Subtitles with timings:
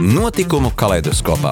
[0.00, 1.50] Notikumu kaleidoskopā.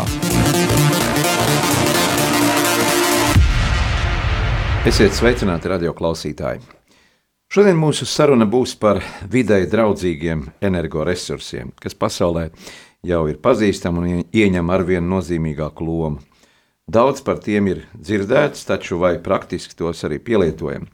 [4.88, 6.62] Esiet sveicināti, radio klausītāji!
[7.52, 12.46] Šodien mūsu saruna būs par videi draudzīgiem energoresursiem, kas pasaulē
[13.04, 16.24] jau ir pazīstami un ieņem arvien nozīmīgāku lomu.
[16.88, 20.88] Daudz par tiem ir dzirdēts, taču vai praktiski tos arī pielietojam?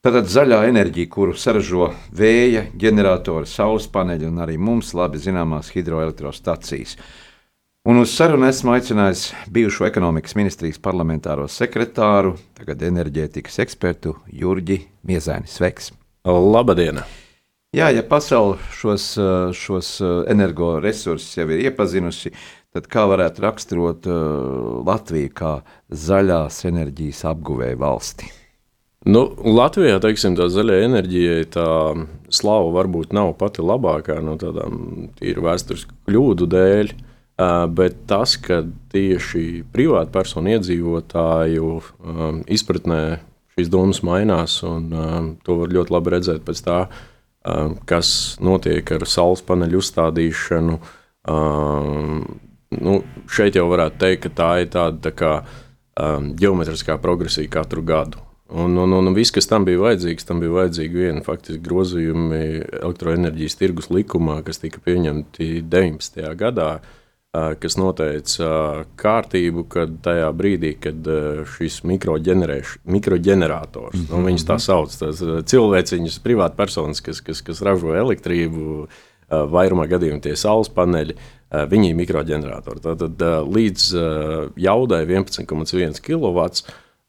[0.00, 6.94] Tātad zaļā enerģija, kuru saražo vēja, ģeneratori, saules paneļi un arī mums labi zināmās hidroelektrostacijas.
[7.84, 15.52] Un uz sarunu esmu aicinājis bijušo ekonomikas ministrijas parlamentāro sekretāru, tagad enerģētikas ekspertu Jurģi Miezēni.
[15.52, 15.92] Sveiks!
[16.24, 17.04] Labdien!
[17.76, 19.12] Jā, ja pasaule šos,
[19.52, 19.94] šos
[20.32, 22.32] energoresursus jau ir iepazinusi,
[22.72, 24.12] tad kā varētu raksturot
[24.88, 25.56] Latviju kā
[25.92, 28.36] zaļās enerģijas apguvēju valsti?
[29.08, 31.68] Nu, Latvijā teiksim, tā zaļā enerģija, tā
[32.28, 36.92] slava varbūt nav pati labākā no tādām tīri vēsturisku kļūdu dēļ.
[37.72, 38.60] Bet tas, ka
[38.92, 41.70] tieši privātu personu iedzīvotāju
[42.52, 43.00] izpratnē
[43.56, 44.92] šīs domas mainās, un
[45.48, 46.78] to var ļoti labi redzēt pēc tā,
[47.88, 48.14] kas
[48.44, 50.80] notiek ar saules paneļu uzstādīšanu.
[52.84, 55.36] Nu, šeit jau varētu teikt, ka tā ir tāda tā kā,
[56.36, 58.26] geometriskā progresija katru gadu.
[58.50, 62.40] Un, un, un viss, kas tam bija vajadzīgs, tam bija vajadzīgi viena faktiski grozījumi
[62.80, 66.24] elektroenerģijas tirgus likumā, kas tika pieņemti 19.
[66.40, 66.80] gadā,
[67.30, 68.48] kas noteica
[68.98, 70.98] kārtību, kad tajā brīdī, kad
[71.54, 74.10] šis mikroģenerators, mm -hmm.
[74.10, 75.22] nu, viņas tā sauc, tas
[75.52, 78.90] cilvēciņas, privātpersonas, kas, kas, kas ražo elektrību,
[79.30, 81.14] vairumā gadījumā tie saules paneļi,
[81.70, 82.82] viņi ir mikroģeneratori.
[82.82, 83.14] Tātad
[83.46, 83.94] līdz
[84.58, 86.50] jaudai 11,1 kW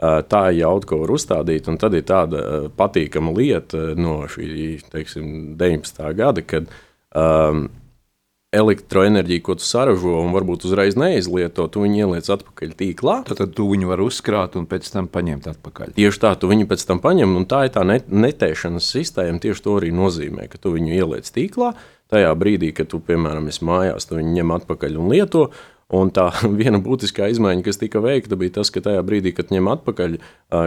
[0.02, 5.54] Tā ir jauda, ko var uzstādīt, un tad ir tāda patīkama lieta no šī teiksim,
[5.60, 6.02] 19.
[6.18, 6.72] gada, kad
[7.14, 7.68] um,
[8.52, 13.16] elektroenerģiju, ko tu saražo un varbūt uzreiz neizlieto, tu viņu ieliec atpakaļ tīklā.
[13.30, 15.94] Tad, tad tu viņu vari uzkrāt un pēc tam paņemt atpakaļ.
[15.96, 19.40] Tieši tā, tu viņu pēc tam paņem, un tā ir tā netēšanas sistēma.
[19.44, 21.72] Tieši to arī nozīmē, ka tu viņu ieliec tīklā.
[22.12, 25.46] Tajā brīdī, kad tu, piemēram, esi mājās, tu viņu ņem atpakaļ un lieto.
[25.92, 26.30] Un tā
[26.62, 30.18] viena būtiskā izmaiņa, kas tika veikta, bija tas, ka tajā brīdī, kad ņem atpakaļ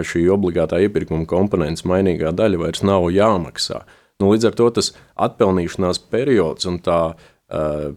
[0.08, 3.84] šī obligātā iepirkuma komponents, mainīgā daļa vairs nav jāmaksā.
[4.22, 4.92] Nu, līdz ar to tas
[5.26, 7.00] atpelnīšanās periods un tā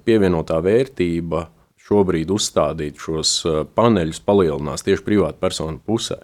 [0.08, 1.46] pievienotā vērtība
[1.88, 3.40] šobrīd uzstādīt šos
[3.78, 6.20] paneļus palielinās tieši privātu personu pusē.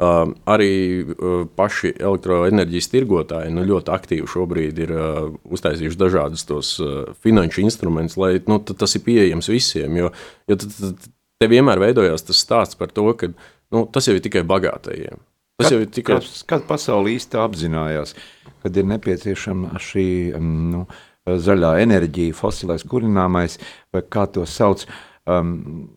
[0.00, 6.70] Uh, arī uh, paši elektroenerģijas tirgotāji nu, ļoti aktīvi šobrīd ir uh, uztaisījuši dažādus tos
[6.80, 9.98] uh, finanšu instrumentus, lai nu, tas ir pieejams visiem.
[10.00, 10.08] Jo,
[10.48, 15.20] jo te vienmēr veidojās tas stāsts par to, ka nu, tas jau ir tikai bagātajiem.
[15.60, 16.16] Tas kad, jau ir tikai.
[16.22, 18.16] Kad, kad pasaule īsti apzinājās,
[18.64, 20.06] kad ir nepieciešama šī
[20.40, 20.86] nu,
[21.28, 23.60] zaļā enerģija, fosilais kurināmais,
[23.92, 24.88] vai kā to sauc.
[25.28, 25.90] Um,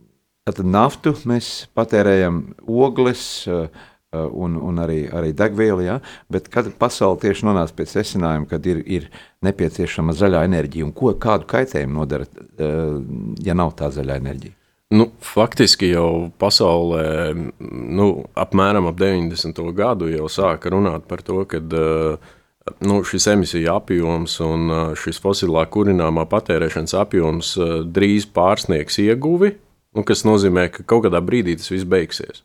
[0.43, 3.69] Tad naftu mēs patērējam ogles, Uh,
[4.13, 5.85] un, un arī, arī degvielu.
[5.85, 5.99] Ja?
[6.31, 9.07] Bet kad pasaule tieši nonāca pie secinājuma, ka ir, ir
[9.45, 12.99] nepieciešama zaļā enerģija un ko, kādu kaitējumu nodara, uh,
[13.43, 14.57] ja nav tā zaļā enerģija?
[14.93, 18.07] Nu, faktiski jau pasaulē nu,
[18.37, 19.63] apmēram ap 90.
[19.73, 22.31] gadu jau sāka runāt par to, ka uh,
[22.85, 27.53] nu, šis emisiju apjoms un šis fosilā kurināmā patērēšanas apjoms
[27.95, 29.55] drīz pārsniegs ieguvi,
[29.97, 32.43] nu, kas nozīmē, ka kaut kādā brīdī tas viss beigsies.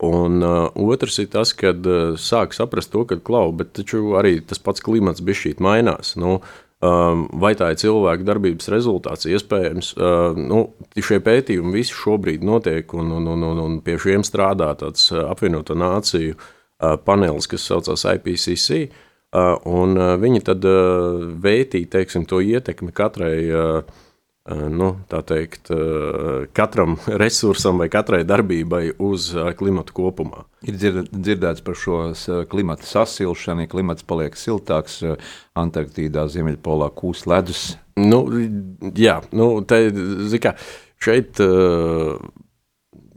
[0.00, 4.38] Un uh, otrs ir tas, kad uh, sāk saprast to, ka klau, bet taču arī
[4.40, 6.14] tas pats klimats bišķīt mainās.
[6.20, 6.38] Nu,
[6.80, 9.28] um, vai tā ir cilvēka darbības rezultāts?
[9.28, 10.62] Iespējams, uh, nu,
[10.96, 15.26] šie pētījumi visi šobrīd notiek, un, un, un, un, un pie šiem strādā tāds uh,
[15.28, 18.86] apvienoto nāciju uh, panelis, kas saucās IPCC.
[19.30, 24.00] Uh, un uh, viņi tad uh, vērtīja teiksim, to ietekmi katrai uh,
[24.50, 24.90] nu,
[25.26, 25.70] teikt,
[26.56, 30.44] katram resursam vai katrai darbībai uz klimatu kopumā.
[30.66, 32.00] Ir dzirdēts par šo
[32.50, 35.00] klimata sasilšanu, ja klimats paliek siltāks,
[35.58, 37.64] Antarktīdā, Ziemeļpolā kūst ledus.
[38.00, 38.24] Nu,
[38.96, 39.82] jā, nu, te,
[40.40, 40.54] kā,
[41.02, 41.40] šeit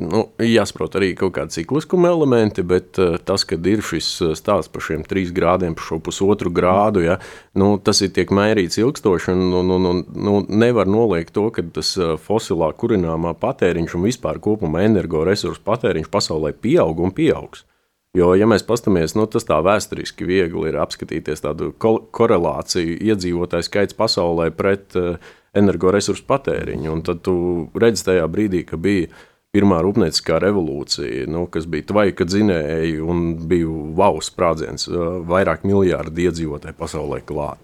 [0.02, 4.10] nu, jāsaprot arī kaut kādi cikliskuma elementi, bet uh, tas, kad ir šis
[4.40, 7.20] stāsts par šiem trīs grādiem, par šo pusotru grādu, ja,
[7.60, 11.66] nu, tas ir tiek mērīts ilgstoši, un, un, un, un nu, nevar noliegt to, ka
[11.76, 11.94] tas
[12.26, 17.68] fosilā kurināmā patēriņš un vispār kopumā energoresursu patēriņš pasaulē pieaug un pieaugs.
[18.14, 23.66] Jo, ja mēs paskatāmies, nu, tas tā vēsturiski viegli ir apskatīties tādu ko korelāciju iedzīvotāju
[23.66, 25.16] skaits pasaulē pret uh,
[25.58, 26.92] energoresursu patēriņu.
[26.94, 27.36] Un tad tu
[27.74, 29.10] redzi tajā brīdī, ka bija
[29.54, 33.20] pirmā rūpnieciskā revolūcija, nu, kas bija tvaika dzinēji un
[33.50, 33.70] bija
[34.00, 37.62] wow sprādziens, uh, vairāk miljārdi iedzīvotāji pasaulē klāt.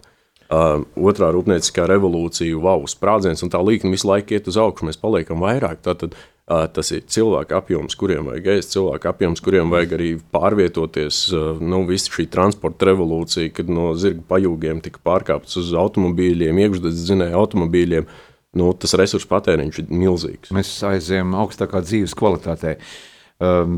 [0.49, 5.01] Uh, otrā rūpnieciskā revolūcija, wow, sprādziens, un tā līnija visu laiku iet uz augšu, mēs
[5.01, 5.81] paliekam vairāk.
[5.85, 6.17] Tātad
[6.49, 11.19] Tas ir cilvēku apjoms, kuriem vajag ēst, cilvēku apjoms, kuriem vajag arī pārvietoties.
[11.61, 17.37] Nu, visa šī transporta revolūcija, kad no zirga pajūgiem tika pārkāpts uz automobīļiem, iekšzemes dzinēja
[17.37, 18.09] automobīļiem,
[18.57, 20.53] nu, tas resursu patēriņš ir milzīgs.
[20.55, 22.77] Mēs aizējām augstākā dzīves kvalitātē.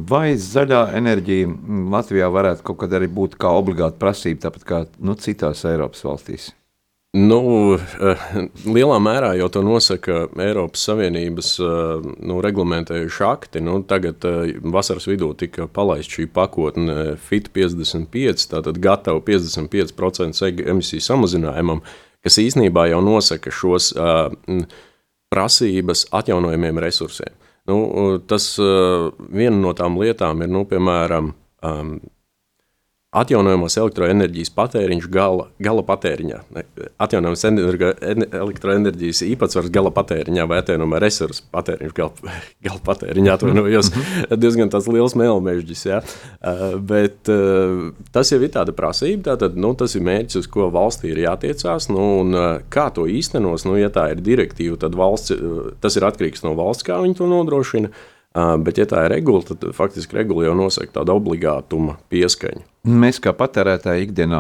[0.09, 1.51] Vai zaļā enerģija
[1.93, 6.49] Latvijā varētu kaut kad arī būt kā obligāta prasība, tāpat kā nu, citās Eiropas valstīs?
[7.11, 8.21] Nu, eh,
[8.63, 13.61] lielā mērā jau to nosaka Eiropas Savienības eh, nu, reglamentējuši akti.
[13.67, 21.03] Nu, tagad eh, vasaras vidū tika palaista šī pakotne FIT 55, tātad gatava 55% emisiju
[21.03, 21.83] samazinājumam,
[22.23, 23.91] kas īsnībā jau nosaka šos
[25.31, 27.33] prasības atjaunojumiem resursiem.
[27.69, 27.77] Nu,
[28.27, 31.31] tas viena no tām lietām ir, nu, piemēram,
[33.11, 36.37] atjaunojamos elektroenerģijas patēriņš gala, gala patēriņā.
[37.01, 42.35] Atjaunojamos elektroenerģijas īpatsvars gala patēriņā vai atjaunojamo resursu patēriņš gala,
[42.67, 43.33] gala patēriņā.
[43.35, 44.39] Atvainojos, mhm.
[44.39, 45.83] diezgan tāds liels mēlmežģis.
[45.89, 45.99] Ja?
[46.39, 50.71] Uh, bet uh, tas jau ir tāda prasība, tātad nu, tas ir mērķis, uz ko
[50.71, 51.91] valstī ir jātiecās.
[51.91, 55.35] Nu, un, uh, kā to īstenos, nu, ja tā ir direktīva, tad valsts,
[55.83, 57.91] tas ir atkarīgs no valsts, kā viņi to nodrošina.
[58.31, 62.70] Bet, ja tā ir regula, tad faktiski regula jau nosaka tādu obligātuma pieskaņu.
[62.81, 64.39] Mēs kā patērētāji ikdienā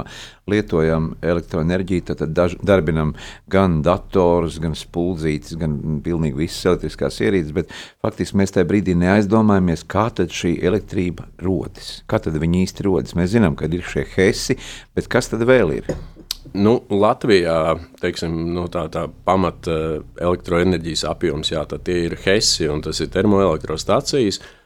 [0.49, 3.11] lietojam elektroenerģiju, tad daž, darbinam
[3.53, 7.69] gan datorus, gan spuldzītes, gan pilnīgi visas elektriskās ierīces, bet
[8.01, 11.99] faktiski mēs tajā brīdī neaizdomājamies, kā tad šī elektrība rodas.
[12.09, 13.13] Kā tad viņi īsti rodas?
[13.19, 14.57] Mēs zinām, ka ir šie hesi,
[14.97, 15.91] bet kas tad vēl ir?
[16.57, 19.93] Nu, Latvijā teiksim, nu, tā, tā pamata eh,
[20.25, 24.41] elektroenerģijas apjoms, jā, tie ir HESI un tas ir termoelektrostacijas.
[24.41, 24.57] Uh,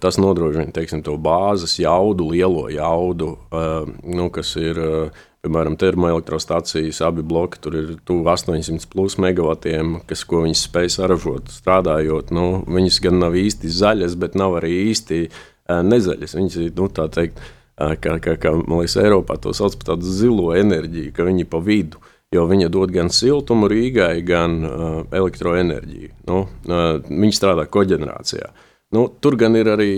[0.00, 7.00] tas nodrošina teiksim, to bāzes jaudu, lielo jaudu, uh, nu, kas ir uh, piemēram termoelektrostacijas.
[7.04, 12.32] Abi bloki tur ir tuvu 800 plus megavatiem, kas, viņas spēj saražot strādājot.
[12.36, 15.26] Nu, viņas gan nav īsti zaļas, bet nav arī īsti
[15.68, 16.36] nezaļas.
[16.36, 17.40] Viņas ir nu, tā teikt
[17.76, 22.02] kā, kā, kā liekas, Eiropā to sauc par tādu zilo enerģiju, ka viņi pa vidu.
[22.34, 26.08] Jo viņa dod gan siltumu Rīgai, gan uh, elektroenerģiju.
[26.26, 28.48] Nu, uh, viņi strādā koģenerācijā.
[28.94, 29.90] Nu, tur gan ir arī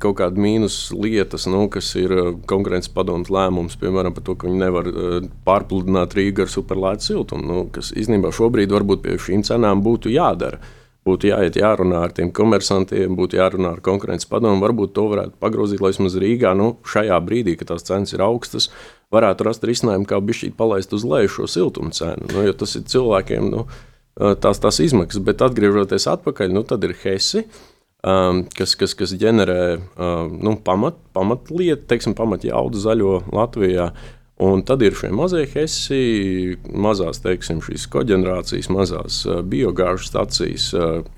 [0.00, 2.14] kaut kāda mīnus lietas, nu, kas ir
[2.48, 7.44] konkurences padomus lēmums, piemēram, par to, ka viņi nevar uh, pārpludināt Rīgā ar superlētu siltumu,
[7.44, 10.62] nu, kas īstenībā šobrīd varbūt pie šīm cenām būtu jādara.
[11.08, 14.60] Būtu jāiet jārunā ar tiem komersantiem, būtu jārunā ar konkurences padomu.
[14.60, 18.68] Varbūt to varētu pagrozīt, lai vismaz Rīgā nu, šajā brīdī, kad tās cenas ir augstas,
[19.14, 22.28] varētu rast risinājumu, kā bišķīt palaist uz leju šo siltumu cenu.
[22.34, 23.64] Nu, jo tas ir cilvēkiem nu,
[24.42, 27.46] tās, tās izmaksas, bet atgriežoties atpakaļ, nu, tad ir Hesi.
[28.06, 33.90] Um, kas, kas, kas ģenerē um, nu, pamat, pamatlietu, teiksim, pamatjaudu zaļo Latvijā.
[34.38, 36.02] Un tad ir šie mazie hesi,
[36.70, 37.58] mazās teiksim,
[37.90, 40.68] koģenerācijas, mazās biogāžu stācijas.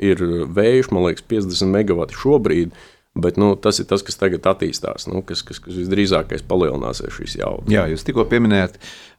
[0.00, 2.72] Ir vējš, man liekas, 50 megawati šobrīd.
[3.20, 7.34] Bet nu, tas ir tas, kas tagad attīstās, nu, kas, kas, kas visdrīzākais palielināsies šīs
[7.40, 7.72] jaudas.
[7.74, 8.76] Jā, jūs tikko pieminējāt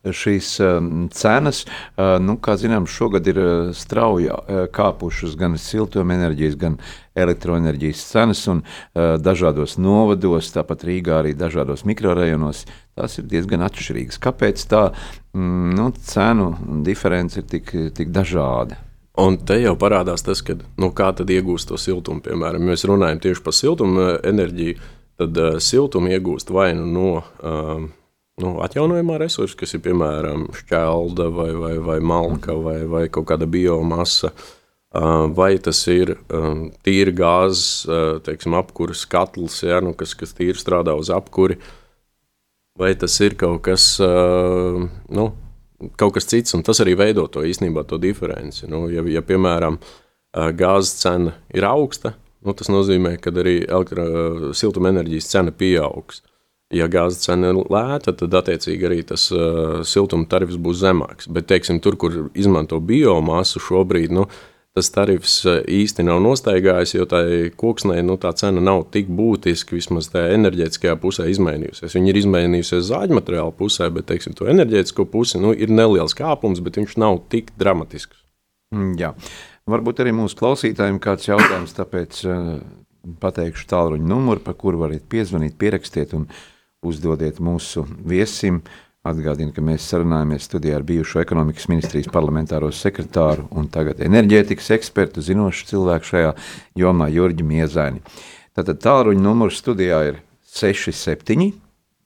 [0.07, 1.65] šīs um, cenas.
[1.99, 4.31] Nu, kā zinām, šogad ir uh, strauji
[4.73, 6.79] kāpušas gan siltumenerģijas, gan
[7.23, 8.63] elektroenerģijas cenas, un
[8.93, 12.65] dažādos novados, tāpat Rīgā arī dažādos mikrorajonos.
[12.97, 14.19] Tās ir diezgan atšķirīgas.
[14.21, 16.49] Kāpēc tā mm, nu, cenu
[16.85, 18.77] diference ir tik, tik dažāda?
[19.19, 22.23] Un te jau parādās tas, ka, nu, kā iegūst to siltumu.
[22.23, 24.77] Piemēram, mēs runājam tieši par siltumu enerģiju,
[25.19, 27.83] tad uh, siltumu iegūst vai nu no uh,
[28.41, 33.49] nu, atjaunojamā resursa, kas ir piemēram šķelda vai, vai, vai malka vai, vai kaut kāda
[33.51, 34.31] biomasa.
[34.31, 34.60] Uh,
[34.91, 36.17] vai tas ir
[36.83, 41.57] tīra gāzes, uh, teiksim, apkuras katls, ja, nu, kas, kas tīri strādā uz apkuri,
[42.79, 44.81] vai tas ir kaut kas, uh,
[45.15, 45.29] nu,
[45.95, 48.67] kaut kas cits, un tas arī veido to īstenībā to diferenci.
[48.67, 49.79] Nu, ja, ja, piemēram,
[50.31, 53.61] gāzes cena ir augsta, nu, tas nozīmē, ka arī
[54.57, 56.21] siltumenerģijas cena pieaugs.
[56.71, 61.27] Ja gāzes cena ir lēta, tad attiecīgi arī tas uh, siltuma tarifs būs zemāks.
[61.27, 64.23] Bet, teiksim, tur, kur izmanto biomasu šobrīd, nu,
[64.77, 67.21] tas tarifs īsti nav nostaigājis, jo tā
[67.59, 71.95] koksnē nu, tā cena nav tik būtiski vismaz tajā enerģētiskajā pusē izmainījusies.
[71.97, 76.63] Viņa ir izmainījusies zāģu materiālu pusē, bet teiksim, to enerģētisko pusi nu, ir neliels kāpums,
[76.63, 78.23] bet viņš nav tik dramatisks.
[78.71, 79.11] Mm, jā.
[79.71, 82.55] Varbūt arī mūsu klausītājiem kāds jautājums, tāpēc uh,
[83.21, 86.29] pateikšu tālruņa numuru, pa kuru varat piezvanīt, pierakstiet un
[86.85, 88.61] uzdodiet mūsu viesim.
[89.01, 95.23] Atgādinu, ka mēs sarunājamies studijā ar bijušo ekonomikas ministrijas parlamentāro sekretāru un tagad enerģētikas ekspertu,
[95.25, 96.35] zinošu cilvēku šajā
[96.77, 98.03] jomā, Jurģi Miezaini.
[98.53, 100.19] Tātad tālruņa numurs studijā ir
[100.53, 101.47] 67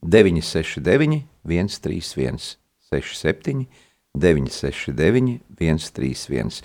[0.07, 2.39] 969 131
[2.87, 3.67] 67
[4.15, 6.63] 969 131.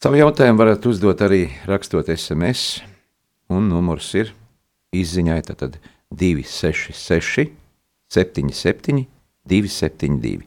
[0.00, 2.80] Savu jautājumu varat uzdot arī rakstot SMS,
[3.52, 4.32] un numurs ir
[4.96, 5.76] izziņai tātad
[6.16, 7.52] 266
[8.08, 9.17] 77
[9.48, 10.46] 272.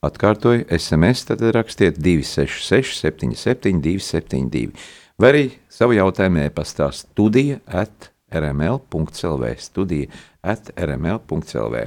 [0.00, 4.70] Atkārtoju, SMS tad rakstiet 266, 77, 272.
[5.20, 9.50] Vai arī savu jautājumu e-pastā studija at rml.clv.
[9.60, 10.08] Studija
[10.40, 11.82] at rml.clv.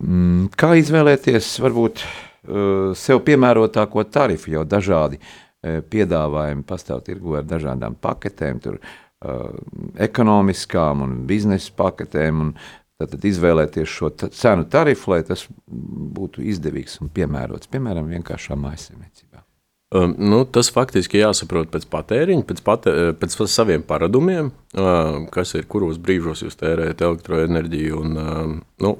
[0.00, 7.46] Mm, kā izvēlēties varbūt uh, sev piemērotāko tarifu, jo dažādi uh, piedāvājumi pastāv tirgu ar
[7.46, 9.50] dažādām paketēm, tur uh,
[10.00, 12.54] ekonomiskām un biznesa paketēm, un
[13.00, 15.46] Tātad izvēlēties šo cenu tarifu, lai tas
[16.20, 19.40] būtu izdevīgs un piemērots, piemēram, vienkāršā maisaimniecībā.
[19.90, 25.64] Um, nu, tas faktiski jāsaprot pēc patēriņa, pēc, patē, pēc saviem paradumiem, uh, kas ir,
[25.66, 28.02] kuros brīžos jūs tērējat elektroenerģiju.
[28.04, 28.52] Un, uh,
[28.84, 28.92] nu,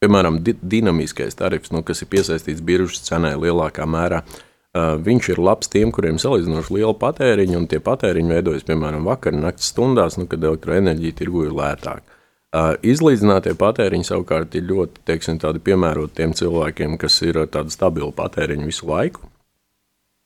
[0.00, 5.42] piemēram, di dinamiskais tarifs, nu, kas ir piesaistīts biržas cenai lielākā mērā, uh, viņš ir
[5.44, 10.24] labs tiem, kuriem salīdzinoši liela patēriņa, un tie patēriņi veidojas piemēram vakar, naktas stundās, nu,
[10.30, 12.17] kad elektroenerģija tirgu ir lētāka.
[12.56, 18.88] Izlīdzinātie patēriņi savukārt ir ļoti teiksim, piemēroti tiem cilvēkiem, kas ir tādi stabili patēriņi visu
[18.88, 19.28] laiku.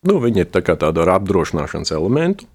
[0.07, 2.47] Nu, viņi ir tā tāda ar apdrošināšanas elementu.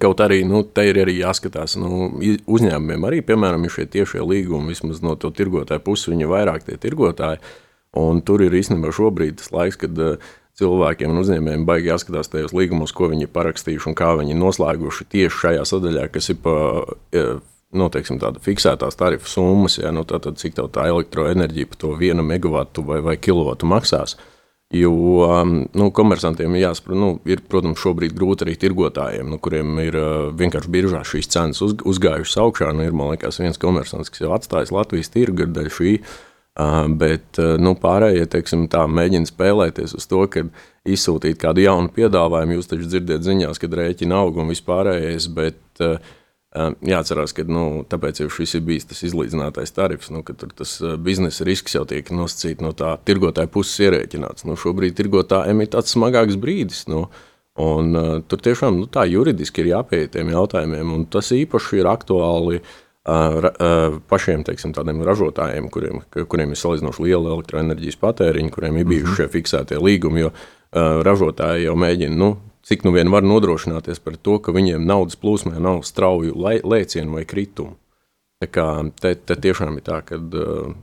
[0.00, 2.08] Kaut arī nu, te ir arī jāskatās nu,
[2.48, 6.64] uzņēmumiem, arī piemēram, ir šie tiešie līgumi, vismaz no to tirgotāja puses, viņi ir vairāk
[6.64, 7.42] tie tirgotāji.
[7.96, 10.00] Un tur ir īstenībā šobrīd tas laiks, kad
[10.56, 14.40] cilvēkiem un uzņēmējiem baigi jāskatās tajos līgumos, ko viņi ir parakstījuši un kā viņi ir
[14.40, 16.56] noslēguši tieši šajā sadaļā, kas ir pa
[17.74, 22.24] nu, teiksim, tāda fiksētās tarifu summas, ja, nu, tātad, cik tā elektroenerģija par to vienu
[22.26, 24.16] megawatu vai, vai kilovatu maksās.
[24.74, 24.90] Jo
[25.22, 30.14] um, nu, komersantiem jāsaprot, nu, ir, protams, šobrīd grūti arī tirgotājiem, nu, kuriem ir uh,
[30.34, 32.72] vienkārši biržā šīs cenas uz, uzgājušas augšā.
[32.74, 35.92] Nu, ir, man liekas, viens komersants, kas jau atstājis Latvijas tirgu dēļ šī.
[36.56, 40.48] Uh, bet uh, nu, pārējie teiksim, tā, mēģina spēlēties uz to, ka
[40.88, 42.58] izsūtīt kādu jaunu piedāvājumu.
[42.58, 45.30] Jūs taču dzirdiet ziņās, kad rēķina aug un vispārējais.
[45.36, 46.00] Bet, uh,
[46.56, 51.44] Jāatcerās, ka nu, tāpēc jau šis ir bijis tas izlīdzinātais tarifs, nu, ka tas biznesa
[51.44, 54.46] risks jau tiek nosacīts no tā tirgotāja puses ierēķināts.
[54.48, 56.86] Nu, šobrīd tirgotājiem ir tāds smagāks brīdis.
[56.88, 57.06] Nu,
[57.60, 61.90] un, uh, tur tiešām nu, tā juridiski ir jāpieiet tiem jautājumiem, un tas īpaši ir
[61.92, 69.10] aktuāli uh, pašiem teiksim, ražotājiem, kuriem, kuriem ir salīdzinoši liela elektroenerģijas patēriņa, kuriem ir bijuši
[69.10, 69.18] mhm.
[69.20, 70.24] šie fiksētie līgumi.
[70.24, 70.32] Jo,
[70.76, 72.34] ražotāji jau mēģina nu,
[72.66, 77.24] cik nu vien var nodrošināties par to, ka viņiem naudas plūsmē nav strauju lēcienu vai
[77.28, 77.76] kritumu.
[78.42, 78.66] Tā kā
[79.00, 80.74] te, te tiešām ir tā, ka uh,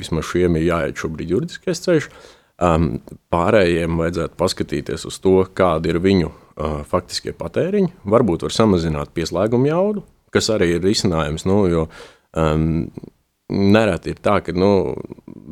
[0.00, 2.08] vismaz šiem ir jāiet šobrīd juridiskais ceļš.
[2.64, 2.88] Um,
[3.34, 7.92] pārējiem vajadzētu paskatīties uz to, kādi ir viņu uh, faktiskie patēriņi.
[8.10, 10.04] Varbūt var samazināt pieslēgumu jaudu,
[10.34, 11.46] kas arī ir risinājums.
[11.50, 11.86] Nu, jo,
[12.38, 12.86] um,
[13.54, 14.70] Nereti ir tā, ka nu,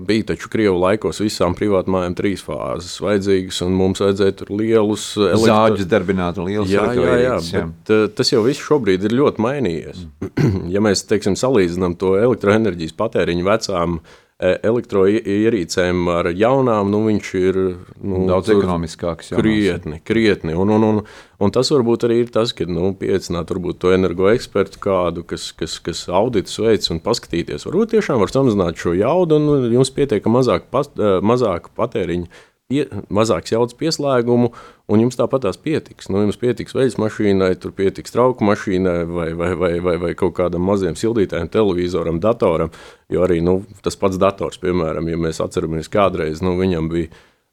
[0.06, 5.44] bija taču Krievijas laikos visām privātmājām trīs fāzes vajadzīgas, un mums vajadzēja tur lielus elektro...
[5.47, 7.64] zāģus darbināt lielus jā, jā, jā, jā.
[7.68, 10.02] Bet, uh, tas jau viss šobrīd ir ļoti mainījies.
[10.25, 10.59] Mm.
[10.75, 17.58] ja mēs, teiksim, salīdzinām to elektroenerģijas patēriņu vecām uh, elektroierīcēm ar jaunām, nu, viņš ir
[18.02, 19.32] nu, daudz ekonomiskāks.
[19.38, 20.56] Krietni, krietni.
[20.58, 21.00] Un, un, un,
[21.38, 26.04] un tas varbūt arī ir tas, ka nu, pieaicināt to energoekspertu kādu, kas, kas, kas
[26.11, 27.68] auditus veids un paskatīties.
[27.68, 32.26] Varbūt tiešām var samazināt šo jaudu un jums pietiek mazāk, pas, e, mazāk patēriņu
[32.73, 34.52] pie, mazāks jaudas pieslēgumu,
[34.93, 36.09] un jums tāpat tās pietiks.
[36.12, 40.37] Nu, jums pietiks veļas mašīnai, tur pietiks trauku mašīnai vai, vai, vai, vai, vai kaut
[40.38, 42.73] kādam mazam sildītājam, televizoram, datoram.
[43.12, 47.11] Jo arī nu, tas pats dators, piemēram, ja mēs atceramies kādreiz, nu, viņam bija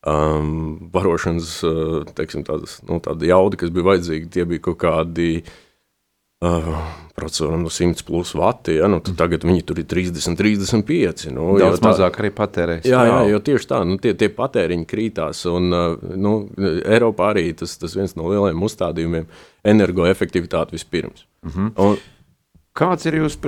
[0.08, 5.32] um, barošanas uh, teiksim, tādas, nu, tāda jauda, kas bija vajadzīga, tie bija kaut kādi
[5.42, 5.58] uh,
[7.16, 11.26] procesoram no 100 plus vati, ja, nu, tagad viņi tur ir 30, 35.
[11.36, 12.88] Nu, Daudz tā, mazāk arī patērēs.
[12.88, 15.68] Jā, jā, jo tieši tā, nu, tie, tie patēriņi krītās, un
[16.16, 16.34] nu,
[16.80, 19.28] Eiropā arī tas, tas viens no lielajiem uzstādījumiem-
[19.74, 21.28] energoefektivitāte vispirms.
[21.44, 21.72] Mm -hmm.
[21.76, 22.00] un,
[22.80, 23.42] Kāds ir jūsu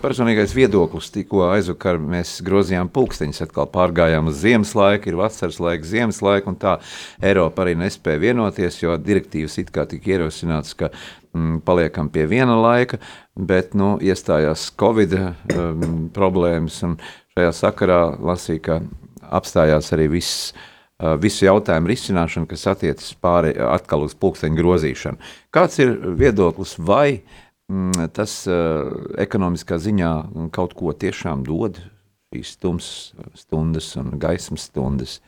[0.00, 1.10] personīgais viedoklis?
[1.12, 6.48] Tikko aizvakar mēs grozījām pulksteņus, atkal pārgājām uz ziemas laiku, ir vasaras laika, ziemas laika,
[6.48, 6.78] un tā
[7.20, 10.88] Eiropa arī nespēja vienoties, jo direktīvas it kā tika ierosināts, ka
[11.64, 12.98] paliekam pie viena laika,
[13.36, 16.96] bet nu, iestājās Covid um, problēmas, un
[17.36, 18.80] šajā sakarā lasīja, ka
[19.38, 20.52] apstājās arī viss
[21.22, 25.20] visu jautājumu risināšanu, kas attiecas pāri atkal uz pulksteņu grozīšanu.
[25.54, 27.20] Kāds ir viedoklis, vai
[27.70, 28.90] mm, tas uh,
[29.22, 30.12] ekonomiskā ziņā
[30.54, 31.78] kaut ko tiešām dod
[32.34, 35.18] šīs tumsas stundas un gaismas stundas?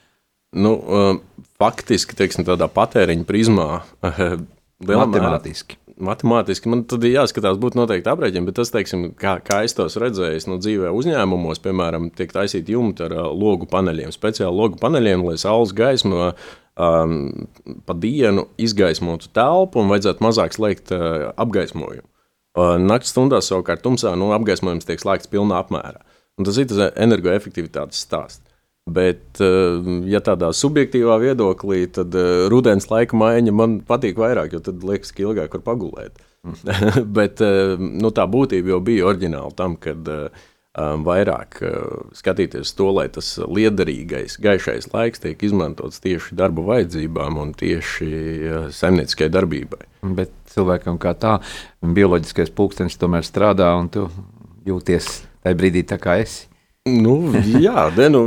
[0.50, 3.68] Nu, uh, faktiski, teiksim, tādā patēriņa prizmā,
[4.10, 4.40] uh,
[4.90, 9.98] matemātiski matemātiski man tad jāskatās, būtu noteikti aprēķini, bet tas, teiksim, kā, kā es tos
[10.00, 15.24] redzēju, nu, dzīvē uzņēmumos, piemēram, tiek taisīti jumti ar uh, logu paneļiem, speciāli logu paneļiem,
[15.28, 16.32] lai saules gaisma
[16.80, 17.16] um,
[17.86, 22.06] pa dienu izgaismotu telpu un vajadzētu mazāk slēgt uh, apgaismojumu.
[22.58, 26.02] Uh, Nakts stundās savukārt tumsā nu, apgaismojums tiek slēgts pilnā apmērā.
[26.40, 28.49] Un tas ir tas energoefektivitātes stāsts.
[28.96, 34.62] Bet, eh, ja tādā subjektīvā viedoklī, tad eh, rudens laika maiņa man patīk vairāk, jo
[34.64, 36.22] tad liekas, ka ilgāk var pagulēt.
[36.46, 36.60] Mm.
[37.18, 40.08] Bet eh, nu, tā būtība jau bija oriģināla tam, kad
[40.80, 41.56] vairāk
[42.14, 49.26] skatīties to, lai tas liederīgais, gaišais laiks tiek izmantots tieši darba vajadzībām un tieši saimnieciskai
[49.34, 49.82] darbībai.
[50.14, 51.34] Bet cilvēkam kā tā,
[51.82, 54.06] bioloģiskais pulkstenis tomēr strādā un tu
[54.70, 55.10] jūties
[55.42, 56.46] tajā brīdī tā kā esi.
[56.90, 57.14] Nu,
[57.62, 58.22] jā, ne, nu,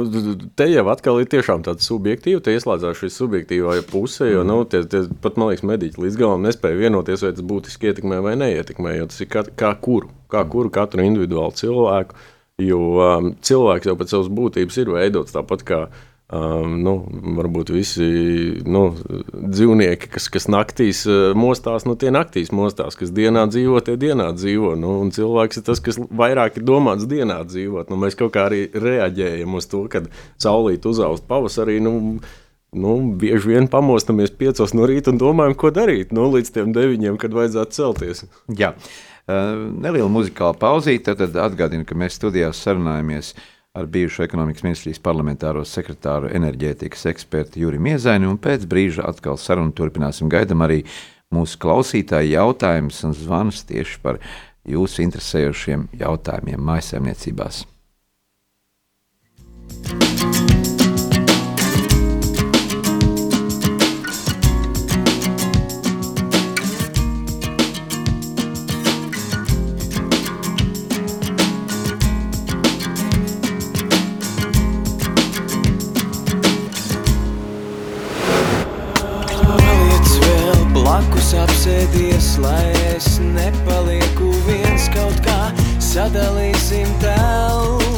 [0.58, 4.84] te jau atkal ir tiešām tāds subjektīvs, te ieslēdzās šī subjektīvā puse, jo, nu, tie,
[4.90, 8.96] tie pat, man liekas, mediķi līdz galam nespēja vienoties, vai tas būtiski ietekmē vai neietekmē,
[9.00, 12.18] jo tas ir kā, kā kuru, kā kuru katru individuālu cilvēku,
[12.64, 16.94] jo um, cilvēks jau pēc savas būtības ir veidots tāpat kā uh, Um, nu,
[17.36, 18.06] varbūt visi
[18.64, 18.86] nu,
[19.34, 21.04] dzīvnieki, kas, kas naktīs
[21.38, 24.72] mostās, nu, tie naktīs mostās, kas dienā dzīvo, tie dienā dzīvo.
[24.80, 27.92] Nu, cilvēks ir tas, kas vairāk ir domāts dienā dzīvot.
[27.92, 30.08] Nu, mēs kaut kā arī reaģējam uz to, kad
[30.42, 31.78] saulīt uzaust pavasarī.
[31.84, 31.94] Nu,
[32.72, 37.20] nu, bieži vien pamostamies piecos no rīta un domājam, ko darīt nu, līdz tiem deviņiem,
[37.22, 38.26] kad vajadzētu celties.
[38.48, 38.74] Jā.
[39.24, 45.00] Uh, neliela muzikāla pauzīte, tad atgādinu, ka mēs studijās sarunājamies uh, ar bijušo ekonomikas ministrijas
[45.02, 50.30] parlamentāro sekretāru enerģētikas ekspertu Juri Miezaini, un pēc brīža atkal sarunu turpināsim.
[50.30, 50.84] Gaidam arī
[51.34, 54.22] mūsu klausītāju jautājumus un zvanus tieši par
[54.70, 57.64] jūsu interesējošiem jautājumiem mājsaimniecībās.
[59.84, 60.63] apsēdies,
[85.94, 87.92] sadalīsim telpu.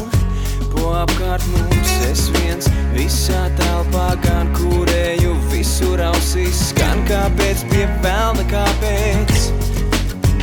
[0.95, 9.49] Apkārt mums es viens visā telpā gan kurēju visur ausīs skan kāpēc pie pelna kāpēc?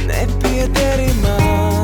[0.08, 1.81] Nepiederi man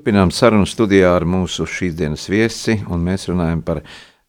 [0.05, 3.79] Turpinām sarunu studijā ar mūsu šīs dienas viesi, un mēs runājam par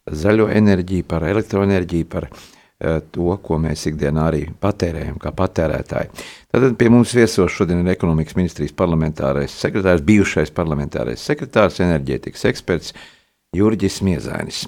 [0.08, 6.24] zaļo enerģiju, par elektroenerģiju, par uh, to, ko mēs ikdienā arī patērējam, kā patērētāji.
[6.48, 12.96] Tad pie mums viesos šodien ir ekonomikas ministrijas parlamentārais sekretārs, bijušais parlamentārais sekretārs, enerģētikas eksperts
[13.60, 14.64] Jurģis Miezainis.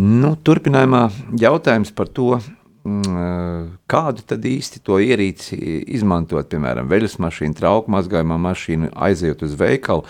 [0.00, 1.10] Nu, turpinājumā
[1.44, 2.38] jautājums par to,
[2.82, 5.56] kādu tad īsti to ierīci
[5.94, 10.06] izmantot, piemēram, veļas mašīnu, trauku mazgājumā mašīnu, aizejot uz veikalu,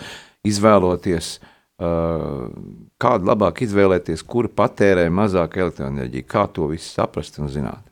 [0.47, 1.35] izvēloties,
[1.77, 7.83] kādu labāk izvēlēties, kura patērē mazāk elektroenerģiju, kā to visu saprast un zināt.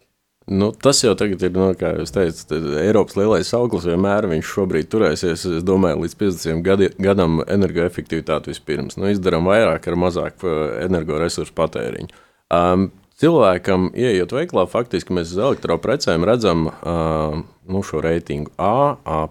[0.51, 2.49] Nu, tas jau tagad ir, nu, kā jūs teicat,
[2.81, 8.97] Eiropas lielais auglis vienmēr viņš šobrīd turēsies, es domāju, līdz 50 gadi, gadam energoefektivitāti vispirms.
[8.97, 10.43] Nu, izdarām vairāk ar mazāk
[10.81, 12.17] energoresursu patēriņu.
[12.51, 12.89] Um,
[13.21, 17.37] cilvēkam, ieejot veiklā, faktiski mēs uz elektroprecēm redzam uh,
[17.69, 19.25] nu, šo reitingu A, A.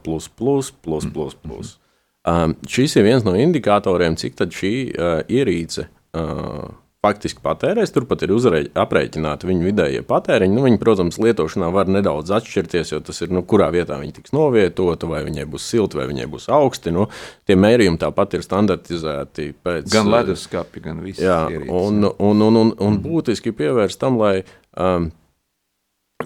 [2.31, 6.68] Um, šis ir viens no indikatoriem, cik šī uh, ierīce uh,
[7.00, 7.92] faktiski patērēs.
[7.94, 10.54] Turpat ir aprēķināti viņu vidējie patēriņi.
[10.56, 14.34] Nu, viņi, protams, lietošanā var nedaudz atšķirties, jo tas ir, nu, kurā vietā viņi tiks
[14.36, 16.92] novietota, vai viņai būs silti, vai viņai būs augsti.
[16.94, 17.06] Nu,
[17.48, 19.88] tie mērījumi tāpat ir standartizēti pēc.
[19.94, 21.72] Gan leduskapi, gan visas ierīces.
[21.72, 24.42] Un, un, un, un, un būtiski pievērst tam, lai
[24.76, 25.08] um,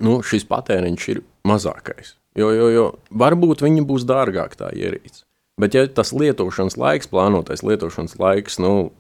[0.03, 2.17] nu, šis patēriņš ir mazākais.
[2.35, 5.23] Jo, jo, jo varbūt viņi būs dārgāk tā ierīce.
[5.63, 8.91] Bet, ja tas lietošanas laiks, plānotais lietošanas laiks, nu,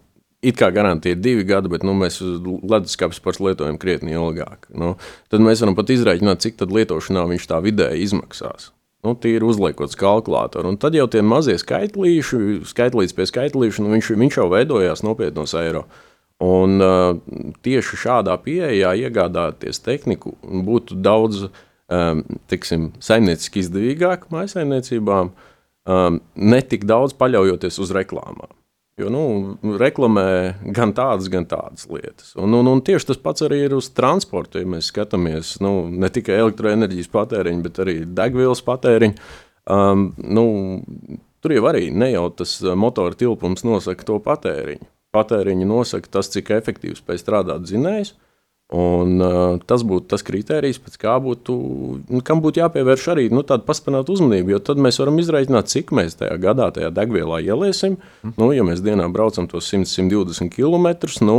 [0.44, 4.68] it kā garantija ir divi gadi, bet nu, mēs leduskapis pats lietojam krietni ilgāk.
[4.76, 4.94] Nu,
[5.32, 8.70] tad mēs varam pat izrēķināt, cik lietošanā viņš tā vidēji izmaksās.
[9.04, 10.72] Nu, Tīri uzliekot kalkulātoru.
[10.72, 15.52] Un tad jau tie mazie skaitlīši, skaitlīts pie skaitlīša, nu, viņš, viņš jau veidojās nopietnos
[15.60, 15.84] eiro.
[16.44, 17.12] Un, uh,
[17.64, 26.88] tieši šādā pieejā iegādāties tehniku būtu daudz um, tiksim, saimnieciski izdevīgāk maisaimniecībām, um, ne tik
[26.88, 28.50] daudz paļaujoties uz reklāmām.
[28.94, 29.22] Jo nu,
[29.74, 30.26] reklamē
[30.74, 32.30] gan tādas, gan tādas lietas.
[32.38, 34.60] Un, un, un tieši tas pats arī ir uz transportu.
[34.62, 39.16] Ja mēs skatāmies nu, ne tikai elektroenerģijas patēriņu, bet arī degvielas patēriņu.
[39.74, 40.44] Um, nu,
[41.42, 44.86] tur jau arī ne jau tas motora tilpums nosaka to patēriņu.
[45.14, 48.14] Patēriņu nosaka tas, cik efektīvi spēj strādāt dzinējs.
[48.74, 51.54] Un, uh, tas būtu tas kriterijs, pēc kā būtu,
[52.08, 54.56] nu, kam būtu jāpievērš arī nu, tāda pastiprināta uzmanība.
[54.56, 58.00] Jo tad mēs varam izreikināt, cik mēs tajā gadā, tajā degvielā ieliesim.
[58.24, 58.34] Mm.
[58.40, 60.88] Nu, ja mēs dienā braucam tos 100-120 km,
[61.28, 61.38] nu,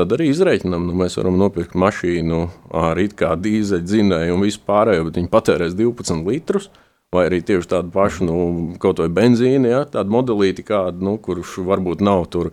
[0.00, 2.40] tad arī izreikinām, nu, mēs varam nopirkt mašīnu
[2.80, 6.70] ar it kā dīzeļdzinēju un visu pārējo, bet viņi patērēs 12 litrus.
[7.10, 8.34] Vai arī tieši tādu pašu, nu,
[8.78, 12.52] kaut vai benzīnu, ja, tādu modelīti, kādu, nu, kurš varbūt nav tur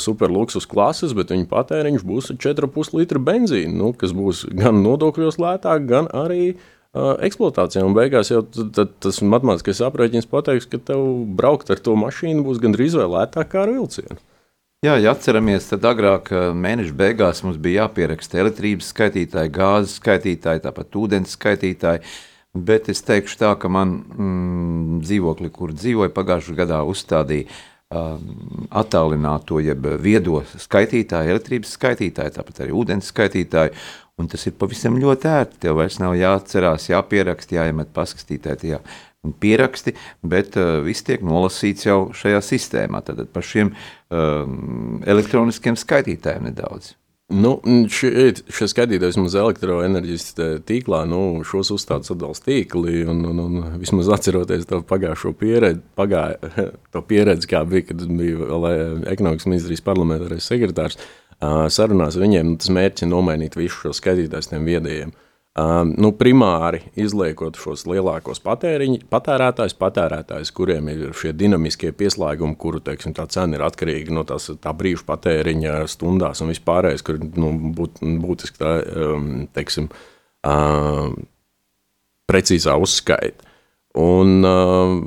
[0.00, 5.86] superluksus klases, bet viņa patēriņš būs 4,5 litra benzīna, nu, kas būs gan nodokļos lētāk,
[5.90, 7.84] gan arī uh, eksploatācijā.
[7.86, 11.06] Un beigās jau tas matemātiskais aprēķins pateiks, ka tev
[11.38, 14.18] braukt ar to mašīnu būs gandrīz vēl lētāk kā ar vilcienu.
[14.82, 20.98] Jā, ja atceramies, tad agrāk mēneša beigās mums bija jāpieraksta elektrības skaitītāji, gāzes skaitītāji, tāpat
[20.98, 22.02] ūdens skaitītāji.
[22.52, 29.60] Bet es teikšu tā, ka man mm, dzīvokli, kur dzīvoju pagājušajā gadā, uzstādīja Um, attālināto,
[29.62, 33.74] jeb viedo skaitītāju, elektrības skaitītāju, tāpat arī ūdens skaitītāju.
[34.20, 35.60] Un tas ir pavisam ļoti ērti.
[35.64, 38.80] Tev vairs nav jāatcerās, jāpierakst, jāiemet paskatītāji tajā
[39.40, 39.94] pieraksti,
[40.26, 43.02] bet uh, viss tiek nolasīts jau šajā sistēmā.
[43.06, 46.92] Tad par šiem um, elektroniskiem skaitītājiem nedaudz.
[47.32, 47.52] Nu,
[47.88, 50.34] šie, šie skatītājs mums elektroenerģijas
[50.68, 56.52] tīklā, nu, šos uzstādes atbalsta tīkli, un, un, un vismaz atceroties to pagājušo pieredzi, pagāja,
[56.92, 58.82] to pieredzi, kā bija, kad bija eh,
[59.14, 61.00] ekonomikas ministrijas parlamentārais sekretārs,
[61.72, 65.14] sarunās viņiem, nu, tas mērķis ir nomainīt visu šo skatītājs tiem viedajiem.
[65.52, 73.12] Um, nu, primāri izliekot šos lielākos patērētājus, patērētājus, kuriem ir šie dinamiskie pieslēgumi, kuru teiksim,
[73.12, 78.00] tā cena ir atkarīga no tās, tā brīža patēriņa stundās un vispārējais, kur nu, būt,
[78.00, 79.90] būtiski tā, um, teiksim,
[80.48, 81.20] um,
[82.32, 83.52] precīzā uzskaita.
[84.00, 85.04] Un, um,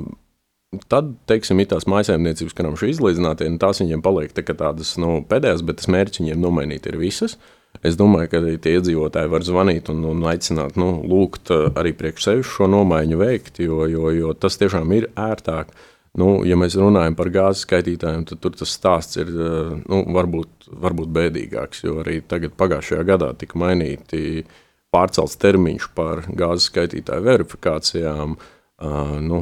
[0.92, 5.22] Tad, teiksim, ir tās maisaimniecības, kurām šī izlīdzinātie, nu, tās viņiem paliek tā tādas nu,
[5.24, 7.38] pēdējās, bet tas mērķis viņiem nomainīt ir visas.
[7.38, 11.92] Uh, Es domāju, ka tie iedzīvotāji var zvanīt un, un aicināt, nu, lūgt eh, arī
[11.96, 15.74] priekš sevis šo nomaiņu veikt, jo, jo, jo tas tiešām ir ērtāk.
[16.16, 20.70] Nu, ja mēs runājam par gāzes skaitītājiem, tad tur tas stāsts ir eh, nu, varbūt,
[20.86, 21.84] varbūt bēdīgāks.
[21.84, 24.46] Jo arī tagad, pagājušajā gadā, tika mainīti
[24.94, 28.38] pārcelts termiņš par gāzes skaitītāju verifikācijām.
[28.76, 29.38] Uh, nu,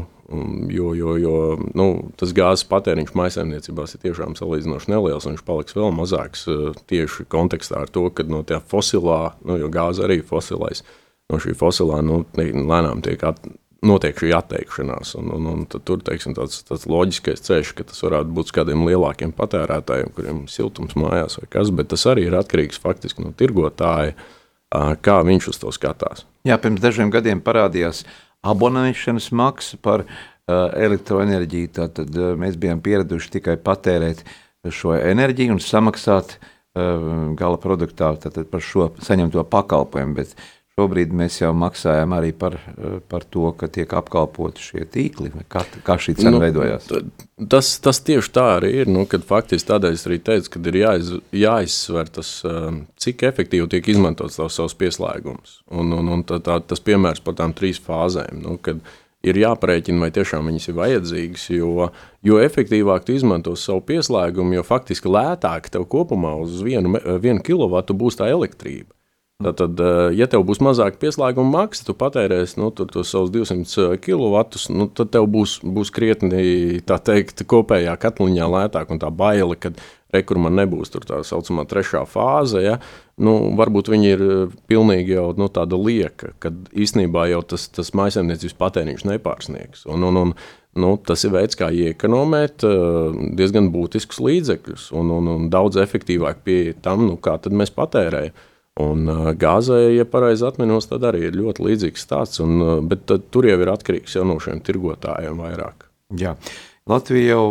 [0.73, 1.35] Jo, jo, jo
[1.77, 6.79] nu, tas gāzes patēriņš maisaimniecībās ir tiešām salīdzinoši neliels, un viņš paliks vēl mazāks eh,
[6.89, 10.81] tieši kontekstā ar to, ka no tā fosilā, nu, jo gāze arī ir fosilais,
[11.29, 13.45] no šī fosilā nu, lēnām tiek at,
[13.85, 15.15] notiek šī atteikšanās.
[15.21, 19.35] Un, un, un tur teiksim, tāds, tāds loģiskais ceļš, ka tas varētu būt kādiem lielākiem
[19.37, 24.17] patērētājiem, kuriem ir siltums mājās vai kas, bet tas arī ir atkarīgs faktiski no tirgotāja,
[25.05, 26.25] kā viņš uz to skatās.
[26.49, 28.03] Jā, pirms dažiem gadiem parādījās
[28.45, 30.11] abonēšanas maksa par uh,
[30.87, 31.71] elektroenerģiju.
[31.77, 34.25] Tad uh, mēs bijām pieraduši tikai patērēt
[34.73, 40.19] šo enerģiju un samaksāt uh, gala produktā par šo saņemto pakalpojumu.
[40.21, 40.37] Bet
[40.75, 45.31] Šobrīd mēs jau maksājam arī par, eh, par to, ka tiek apkalpoti šie tīkli.
[45.47, 46.89] Kā, kā šī cena nu, veidojās?
[47.49, 48.91] Tas, tas tieši tā arī ir.
[48.91, 53.87] Nu, faktiski tādēļ es arī teicu, ka ir jāiz, jāizsver tas, eh, cik efektīvi tiek
[53.87, 55.61] izmantots tavs savs pieslēgums.
[55.71, 58.43] Un, un, un tā, tā, tas piemērs par tām trīs fāzēm.
[58.43, 58.59] Nu,
[59.23, 61.47] ir jāprēķina, vai tiešām viņas ir vajadzīgas.
[61.55, 61.93] Jo,
[62.27, 67.95] jo efektīvāk tu izmanto savu pieslēgumu, jo faktiski lētāk tev kopumā uz vienu, vienu kilovatu
[67.95, 68.91] būs tā elektrība.
[69.45, 74.45] Tātad, eh, ja tev būs mazāk pieslēguma maksa, tu patērēsi nu, tos savus 200 kW,
[74.73, 79.75] nu, tad tev būs, būs krietni teikt, kopējā katliņā lētāk un tā baila, ka
[80.15, 82.63] rekur man nebūs tā saucamā trešā fāze.
[82.63, 82.79] Ja?
[83.21, 87.93] Nu, varbūt viņi ir eh, pilnīgi jau nu, tāda lieka, kad īstenībā jau tas, tas
[87.93, 89.89] maisaimniecības patēriņš nepārsniegs.
[89.91, 90.37] Un, un, un,
[90.75, 92.65] Nu, tas ir veids, kā iekonomēt
[93.39, 98.35] diezgan būtiskus līdzekļus un, un, un daudz efektīvāk pieeja tam, nu, kā mēs patērējam.
[98.83, 99.07] Un
[99.39, 102.41] gāzē, ja pareizi atminos, tad arī ir ļoti līdzīgs stāsts.
[102.43, 102.59] Un,
[102.91, 105.87] bet tur jau ir atkarīgs jau no šiem tirgotājiem vairāk.
[106.19, 106.33] Jā.
[106.91, 107.45] Latvija jau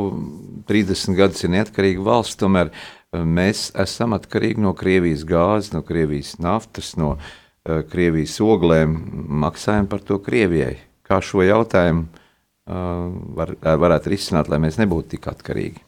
[0.68, 2.74] 30 gadus ir neatkarīga valsts, tomēr
[3.16, 8.98] mēs esam atkarīgi no Krievijas gāzes, no Krievijas naftas, no uh, Krievijas oglēm.
[9.46, 10.76] Maksājam par to Krievijai.
[11.08, 13.08] Kā šo jautājumu uh,
[13.40, 15.88] var, varētu risināt, lai mēs nebūtu tik atkarīgi?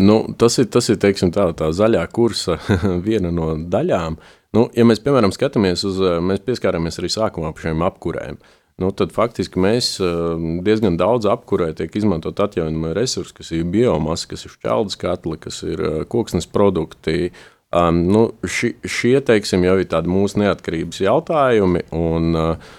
[0.00, 2.58] Nu, tas ir, tas ir teiksim, tā, tā zaļā kursa
[3.08, 4.20] viena no daļām.
[4.20, 8.40] Uh, Nu, ja mēs, piemēram, skatāmies uz, eh, mēs pieskārāmies arī sākumā par šiem apkurēm,
[8.82, 14.26] nu, tad faktiski mēs eh, diezgan daudz apkurē tiek izmantot atjaunojamie resursi, kas ir biomasa,
[14.32, 17.30] kas ir šķeldas katli, kas ir eh, koksnes produkti.
[17.70, 22.72] Um, nu, ši, šie, teiksim, jau ir tādi mūsu neatkarības jautājumi, un uh,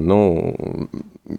[0.00, 0.20] nu,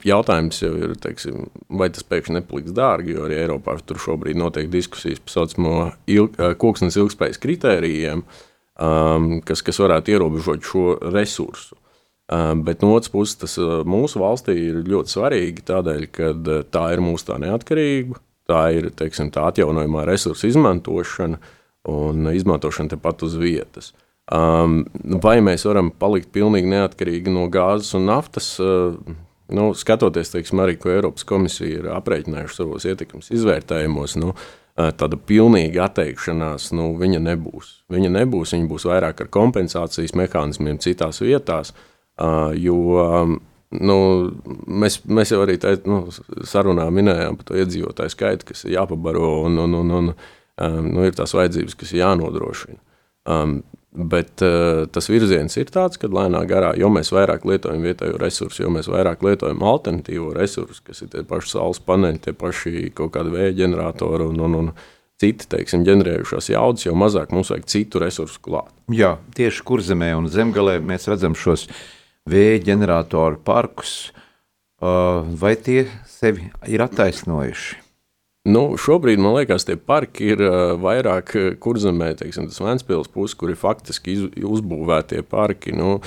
[0.06, 4.70] jautājums jau ir, teiksim, vai tas pēkšņi nepaliks dārgi, jo arī Eiropā tur šobrīd notiek
[4.70, 5.74] diskusijas par saucamo
[6.06, 8.22] ilg, koksnes ilgspējas kritērijiem.
[8.22, 8.46] Uh,
[8.80, 11.76] kas, kas varētu ierobežot šo resursu.
[12.30, 16.60] Um, bet no otras puses, tas uh, mūsu valstī ir ļoti svarīgi tādēļ, ka uh,
[16.70, 21.40] tā ir mūsu tā neatkarība, tā ir teiksim, tā atjaunojamā resursa izmantošana
[21.90, 23.96] un izmantošana tepat uz vietas.
[24.30, 24.84] Um,
[25.24, 28.52] vai mēs varam palikt pilnīgi neatkarīgi no gāzes un naftas?
[28.62, 28.94] Uh,
[29.50, 35.18] nu, skatoties, teiksim, arī, ko Eiropas komisija ir aprēķinājuši savos ietekmes izvērtējumos, nu, uh, tāda
[35.30, 37.72] pilnīga atteikšanās, nu, viņa nebūs.
[37.92, 41.74] Viņa nebūs, viņa būs vairāk ar kompensācijas mehānismiem citās vietās,
[42.60, 42.80] jo
[43.76, 43.98] nu,
[44.66, 46.06] mēs, mēs jau arī tā, nu,
[46.48, 50.14] sarunā minējām par to iedzīvotāju skaitu, kas ir jāpabaro un, un, un, un
[50.88, 52.80] nu, ir tās vajadzības, kas ir jānodrošina.
[53.90, 58.62] Bet uh, tas virziens ir tāds, ka lēnā garā, jo mēs vairāk lietojam vietējo resursu,
[58.62, 63.16] jo mēs vairāk lietojam alternatīvo resursu, kas ir tie paši saules paneļi, tie paši kaut
[63.18, 64.70] kādi vēja ģeneratori un, un, un
[65.20, 68.70] citi, teiksim, ģenerējušās jaudas, jo mazāk mums vajag citu resursu klāt.
[68.94, 71.66] Jā, tieši kurzemē un zemgalē mēs redzam šos
[72.30, 74.14] vēja ģeneratoru parkus.
[74.80, 77.89] Uh, vai tie sevi ir attaisnojuši?
[78.48, 83.52] Nu, šobrīd man liekas, tie parki ir uh, vairāk kurzemē, teiksim, tas Vēncpils puses, kur
[83.52, 85.76] ir faktiski iz, uzbūvētie parki.
[85.76, 85.98] Nu,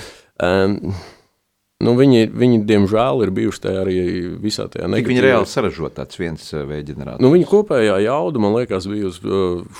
[0.41, 0.79] um,
[1.83, 3.97] nu, viņi, viņi, diemžēl, ir bijuši tajā arī
[4.41, 5.11] visā tajā negatīvā.
[5.11, 7.23] Viņi reāli saražo tāds viens vēja ģenerators.
[7.23, 9.19] Nu, viņa kopējā jauda, man liekas, bija uz,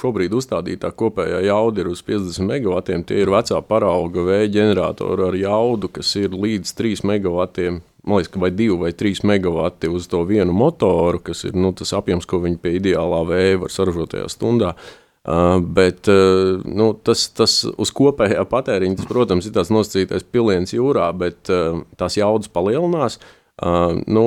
[0.02, 3.06] šobrīd uzstādītā kopējā jauda ir uz 50 megavatiem.
[3.08, 8.36] Tie ir vecā parauga vēja ģeneratori ar jaudu, kas ir līdz 3 megavatiem man liekas,
[8.36, 12.42] vai 2 vai 3 megawati uz to vienu motoru, kas ir nu, tas apjoms, ko
[12.44, 14.74] viņi pie ideālā vēja var saražot tajā stundā.
[14.74, 20.76] Uh, bet uh, nu, tas, tas uz kopējā patēriņa, tas, protams, ir tāds nosacītais piliens
[20.76, 23.20] jūrā, bet uh, tās jaudas palielinās.
[23.64, 24.26] Uh, nu,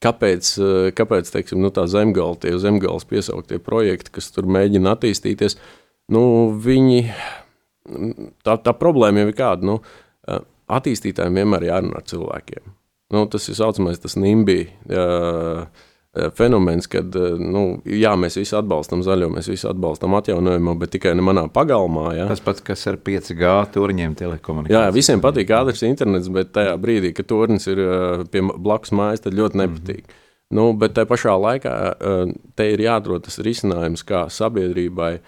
[0.00, 0.52] kāpēc
[0.96, 5.58] kāpēc teiksim, nu, tā zemgala, tie zemgāles piesauktie projekti, kas tur mēģina attīstīties,
[6.14, 6.22] nu,
[6.54, 7.00] viņi,
[8.46, 9.68] tā, tā problēma jau ir kāda.
[9.68, 9.80] Nu,
[10.68, 12.74] attīstītājiem vienmēr jārunā ar cilvēkiem.
[13.12, 14.58] Nu, tas ir saucamais tas NIMBY
[16.38, 21.24] fenomens, kad nu, jā, mēs visi atbalstam zaļo, mēs visi atbalstam atjaunojumu, bet tikai ne
[21.24, 22.12] manā pagalmā.
[22.18, 22.28] Jā.
[22.30, 24.88] Tas pats, kas ar 5G turņiem telekomunikācijām.
[24.88, 27.82] Jā, visiem patīk ātrs internets, bet tajā brīdī, kad turnis ir
[28.32, 30.02] pie blakus mājas, tad ļoti nepatīk.
[30.06, 30.24] Mm -hmm.
[30.48, 31.72] Nu, bet tajā pašā laikā
[32.56, 35.18] te ir jāatrod tas risinājums, kā sabiedrībai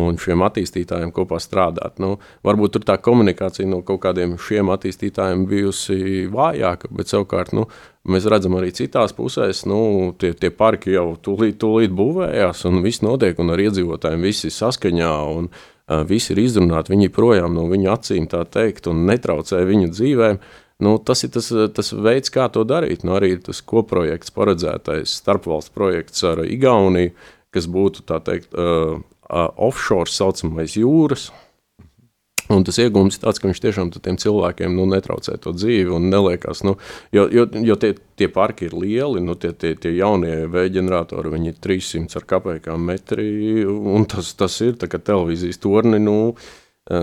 [0.00, 2.00] un šiem attīstītājiem kopā strādāt.
[2.02, 7.68] Nu, varbūt tur tā komunikācija no kaut kādiem šiem attīstītājiem bijusi vājāka, bet savukārt nu,
[8.08, 13.04] mēs redzam arī citās pusēs, nu, tie, tie parki jau tūlīt, tūlīt būvējās, un viss
[13.04, 17.66] notiek, un ar iedzīvotājiem viss ir saskaņā, un uh, viss ir izrunāti, viņi projām no
[17.70, 20.40] viņu acīm tā teikt, un netraucē viņu dzīvēm.
[20.80, 23.02] Nu, tas ir tas, tas veids, kā to darīt.
[23.04, 27.12] Nu, arī tas koprojekts, paredzētais starpvalstu projekts ar Igauniju,
[27.52, 28.96] kas būtu teikt, uh,
[29.28, 31.28] uh, offshore saucamais jūras.
[32.50, 36.08] Un tas iegūms ir tāds, ka viņš tiešām tiem cilvēkiem nu, netraucē to dzīvi un
[36.10, 36.76] neliekas, nu,
[37.14, 41.30] jo, jo, jo tie, tie parki ir lieli, nu, tie, tie, tie jaunie vēja ģeneratori,
[41.36, 43.28] viņi ir 300 ar kapekām metri,
[43.66, 46.18] un tas, tas ir tā kā televīzijas torni, nu,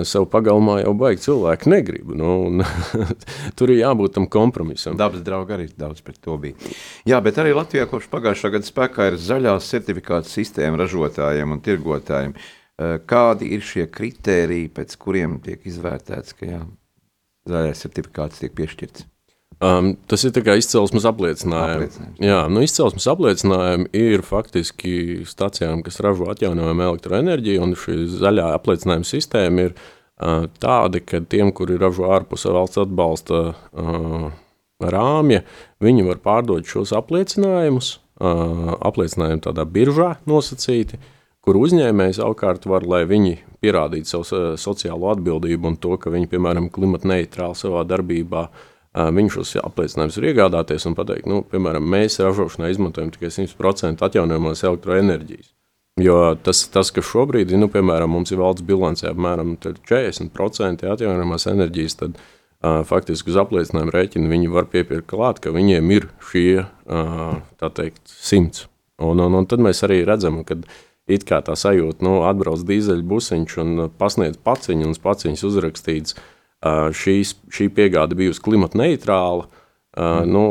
[0.08, 2.12] sev pagalmā jau baigi cilvēki negrib.
[2.18, 2.64] Nu,
[3.58, 4.98] tur ir jābūt tam kompromisam.
[5.00, 6.76] Dabas draugi arī daudz pret to bija.
[7.08, 12.36] Jā, bet arī Latvijā kopš pagājušā gada spēkā ir zaļās certifikāta sistēma ražotājiem un tirgotājiem.
[12.78, 16.60] Kādi ir šie kritēriji, pēc kuriem tiek izvērtēts, ka jā,
[17.50, 19.08] zaļais certifikāts tiek piešķirts?
[19.58, 21.96] Um, tas ir izcelsmes apliecinājums.
[22.22, 29.10] Jā, nu, izcelsmes apliecinājumi ir faktiski stācijām, kas ražo atjaunojumu elektroenerģiju, un šī zaļā apliecinājuma
[29.10, 34.30] sistēma ir uh, tāda, ka tiem, kuri ražo ārpus valsts atbalsta uh,
[34.78, 35.42] rāmja,
[35.82, 41.02] viņi var pārdot šos apliecinājumus, uh, apliecinājumi tādā biržā nosacīti,
[41.48, 46.68] kur uzņēmējs savukārt var, lai viņi pierādītu savu sociālo atbildību un to, ka viņi, piemēram,
[46.74, 48.66] klimata neitrāli savā darbībā uh,
[48.98, 54.64] Viņš šos apliecinājumus var iegādāties un pateikt, nu, piemēram, mēs ražošanā izmantojam tikai 100% atjaunojamās
[54.66, 55.52] elektroenerģijas.
[56.02, 61.48] Jo tas, tas kas šobrīd ir, nu, piemēram, mums ir valsts bilancē apmēram 40% atjaunojamās
[61.52, 66.66] enerģijas, tad uh, faktiski uz apliecinājumu rēķinu viņi var piepirkt klāt, ka viņiem ir šie,
[66.66, 68.66] uh, tā teikt, simts.
[68.98, 70.58] Un, un, un tad mēs arī redzam, ka
[71.08, 76.90] it kā tā sajūta, nu, atbrauc dīzeļu busiņš un pasniedz paciņu, un paciņas uzrakstīts, uh,
[76.92, 79.48] šīs, šī piegāde bijusi klimata neitrāla,
[79.98, 80.30] mm.
[80.30, 80.46] nu,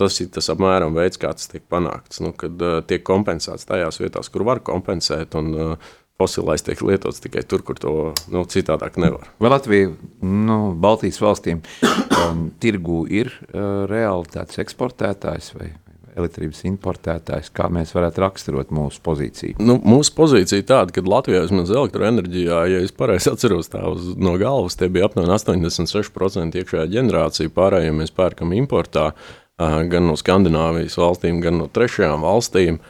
[0.00, 2.22] tas ir tas apmēram veids, kā tas tiek panākts.
[2.24, 2.60] Nu, kad
[2.90, 5.36] tiek kompensēts tajās vietās, kur var kompensēt.
[5.38, 5.76] Un,
[6.20, 7.92] Fosilais tiek lietots tikai tur, kur to
[8.28, 9.30] nu, citādāk nevar.
[9.40, 11.62] Vai Latvija, nu, Baltijas valstīm,
[12.26, 15.70] um, tirgu ir uh, reāli tāds eksportētājs vai,
[16.18, 19.58] elektrības importētājs, kā mēs varētu raksturot mūsu pozīciju?
[19.62, 24.36] Nu, mūsu pozīcija tāda, ka Latvijā vismaz elektroenerģijā, ja es pareizi atceros tā uz, no
[24.40, 29.10] galvas, tie bija apmēram 86% iekšējā ģenerācija, pārējie mēs pērkam importā
[29.60, 32.80] gan no Skandināvijas valstīm, gan no trešajām valstīm.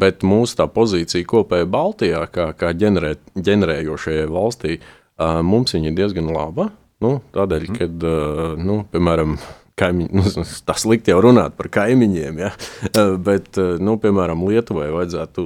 [0.00, 4.80] Bet mūsu tā pozīcija kopēji Baltijā, kā, kā ģenerē, ģenerējošajai valstī,
[5.46, 6.72] mums viņa ir diezgan laba.
[7.04, 7.78] Nu, tādēļ, mm.
[7.78, 8.08] kad,
[8.64, 9.36] nu, piemēram,
[9.80, 10.24] kaimiņi, nu,
[10.68, 12.52] tas slikti jau runāt par kaimiņiem, ja?
[12.94, 15.42] Eh, bet, eh, nu, piemēram, Lietuvai vajadzētu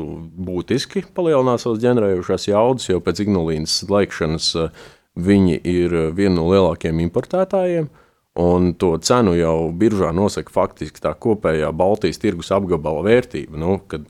[0.48, 4.84] būtiski palielināt savas ģenerējušās jaudas, jo pēc Ignalīnas laikšanas eh,
[5.18, 7.88] viņi ir viena no lielākajiem importētājiem.
[8.38, 13.58] Un to cenu jau biržā nosaka faktiski tā kopējā Baltijas tirgus apgabala vērtība.
[13.58, 14.04] Nu, kad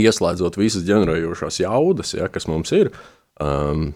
[0.00, 2.88] ieslēdzot visas ģenerējošās jaudas, ja, kas mums ir,
[3.42, 3.90] um,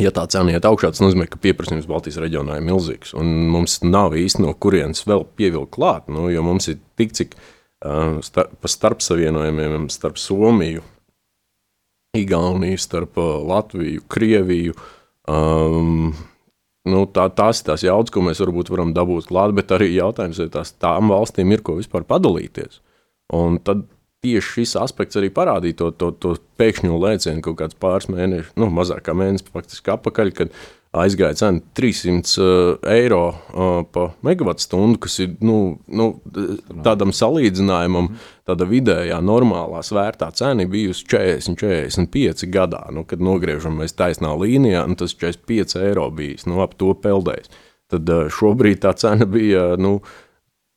[0.00, 3.12] Ja tā cena iet augšā, tas nozīmē, ka pieprasījums Baltijas reģionā ir milzīgs.
[3.16, 8.18] Mums nav īsti no kurienes vēl pievilkt klāt, nu, jo mums ir tik cik uh,
[8.24, 10.84] starp, pa starp savienojumiem starp Somiju,
[12.16, 14.74] Igauniju, starp uh, Latviju, Krieviju.
[15.30, 16.10] Um,
[16.88, 20.40] nu, tā, tās ir tās jaudas, ko mēs varbūt varam dabūt klāt, bet arī jautājums,
[20.42, 22.80] vai tās tām valstīm ir ko vispār padalīties.
[23.36, 23.84] Un tad
[24.24, 28.68] tieši šis aspekts arī parādīja to, to, to pēkšņo lēcienu kaut kāds pāris mēnešus, nu,
[28.74, 30.52] mazāk kā mēnesis faktiski apakaļ, kad
[31.00, 36.08] aizgāja cena 300 uh, eiro uh, par megawatu stundu, kas ir nu, nu,
[36.84, 38.10] tādam salīdzinājumam,
[38.48, 42.82] tāda vidējā normālā svērtā cena bijusi 40, 45 gadā.
[42.94, 47.54] Nu, kad nogriežam mēs taisnā līnijā, nu, tas 45 eiro bijis, nu, ap to peldējis.
[47.90, 50.00] Tad uh, šobrīd tā cena bija, nu,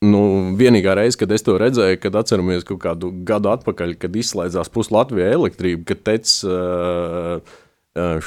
[0.03, 0.21] Nu,
[0.59, 5.29] vienīgā reize, kad es to redzēju, kad atceramies kaut kādu gadu atpakaļ, kad izslēdzās puslatvija
[5.37, 6.33] elektrība, kad tec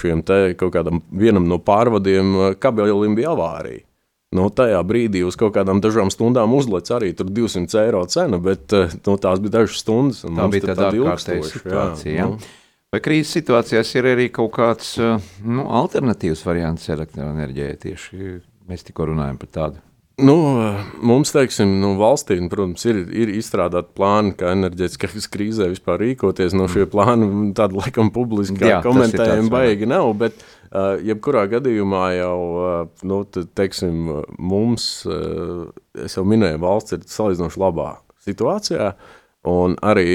[0.01, 3.83] šiem te kaut kādam vienam no pārvadiem kabelim bija avārija.
[4.37, 9.17] Nu, tajā brīdī uz kaut kādām dažām stundām uzlec arī 200 eiro cena, bet nu,
[9.23, 10.25] tās bija dažas stundas.
[10.27, 12.15] Tā bija tāda ārkārtēja situācija.
[12.15, 12.27] Jā.
[12.27, 12.55] Jā.
[12.95, 17.79] Vai krīzes situācijās ir arī kaut kāds nu, alternatīvs variants elektroenerģijai?
[17.83, 19.83] Tieši mēs tikko runājam par tādu.
[20.17, 20.35] Nu,
[21.05, 26.55] mums, teiksim, nu, valstī, protams, ir, ir izstrādāti plāni, kā enerģētiskās krīzē vispār rīkoties.
[26.57, 32.79] No šie plāni tādu laikam publiski komentējumi baigi nav, bet uh, jebkurā gadījumā jau, uh,
[33.05, 34.07] nu, tad, teiksim,
[34.41, 35.67] mums, uh,
[36.07, 37.91] es jau minēju, valsts ir salīdzinoši labā
[38.25, 38.95] situācijā,
[39.53, 40.07] un arī,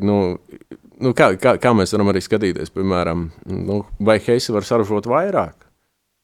[0.00, 0.16] nu,
[0.96, 5.68] nu, kā, kā, kā mēs varam arī skatīties, piemēram, nu, vai Heisi var saražot vairāk?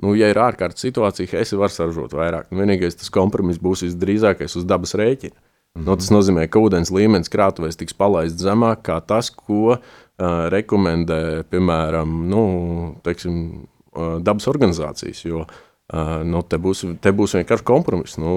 [0.02, 2.52] Nu, ja ir ārkārtas situācija, Heisi var saražot vairāk.
[2.52, 5.34] Nu, vienīgais tas kompromiss būs visdrīzākais uz dabas rēķina.
[5.34, 5.86] Mm -hmm.
[5.86, 9.78] nu, tas nozīmē, ka ūdens līmenis krātuvēs tiks palaists zemāk kā tas, ko uh,
[10.54, 12.44] rekomendē, piemēram, nu,
[13.02, 15.24] teiksim, uh, dabas organizācijas.
[15.24, 15.46] Jo,
[15.92, 18.18] uh, nu, te, būs, te būs vienkārši kompromiss.
[18.18, 18.34] Nu,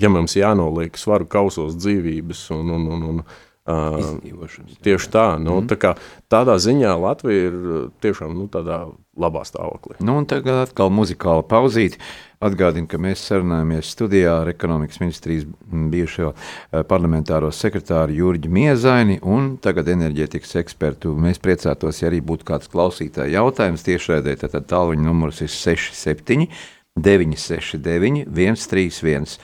[0.00, 3.22] ja mums jānoliek svaru kausos dzīvības un, un, un, un
[3.68, 5.68] Tieši tā, nu, mm.
[5.68, 5.90] tā kā,
[6.32, 7.58] tādā ziņā Latvija ir
[8.00, 8.86] tiešām nu, tādā
[9.18, 9.98] labā stāvoklī.
[10.04, 12.00] Nu, tagad atkal muzikāla pauzīte.
[12.38, 15.42] Atgādinu, ka mēs sarunājamies studijā ar ekonomikas ministrijas
[15.90, 16.30] bijušo
[16.86, 21.16] parlamentāro sekretāru Jurģi Miezaini un tagad enerģētikas ekspertu.
[21.18, 26.46] Mēs priecātos, ja arī būtu kāds klausītāja jautājums tiešraidē, tad tālruņa numurs ir 67
[26.94, 29.38] 969 131.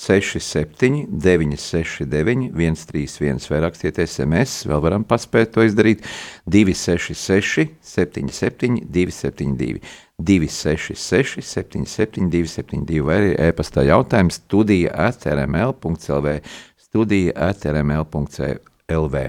[0.00, 6.06] 67, 969, 131, vai rakstiet SMS, vēl varam paspēt to izdarīt.
[6.48, 9.82] 266, 77, 272,
[10.16, 16.38] 266, 77, 272, vai arī e-pastā jautājums studija atrml.clv,
[16.80, 19.26] studija atrml.clv.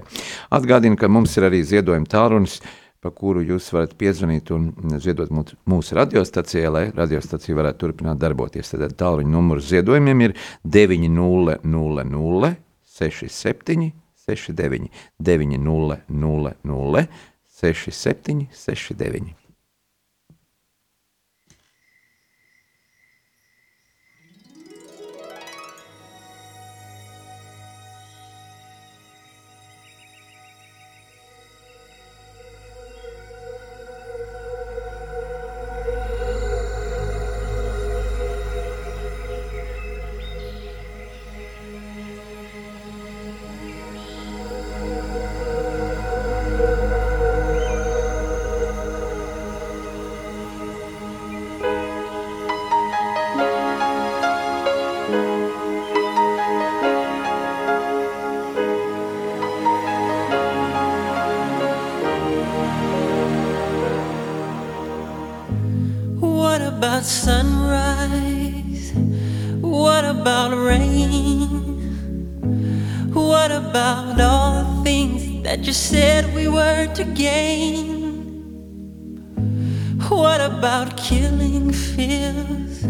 [0.56, 2.62] Atgādinu, ka mums ir arī ziedojuma tālrunis
[3.02, 4.70] pa kuru jūs varat piezvanīt un
[5.02, 8.70] ziedot mūsu radiostacijai, lai radiostacija varētu turpināt darboties.
[8.76, 10.38] Tad tālruņa numurs ziedojumiem ir
[10.78, 11.58] 900
[12.92, 13.92] 67
[14.28, 17.08] 69 900
[17.62, 19.41] 67 69.
[73.42, 78.14] What about all the things that you said we were to gain?
[80.10, 82.86] What about killing fears?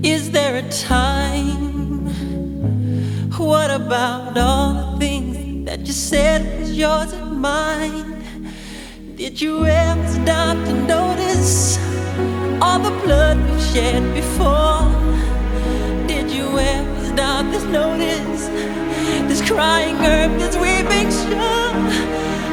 [0.00, 2.06] Is there a time?
[3.36, 8.22] What about all the things that you said was yours and mine?
[9.16, 11.78] Did you ever stop to notice
[12.62, 14.86] all the blood we've shed before?
[16.06, 18.83] Did you ever stop to notice?
[19.46, 21.10] crying, earth is weeping.
[21.10, 21.38] Sure,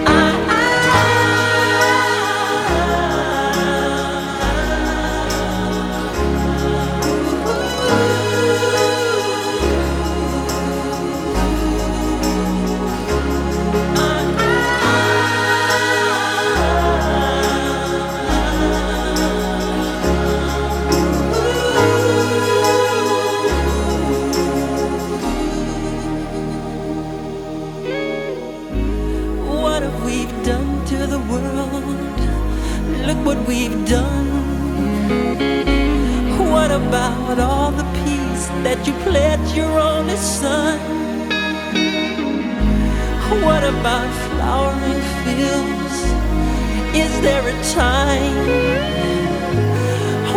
[0.08, 0.51] I.
[33.52, 34.22] shore?
[38.64, 40.80] that you pledged your only son?
[43.44, 45.98] What about flowering fields?
[47.04, 48.38] Is there a time?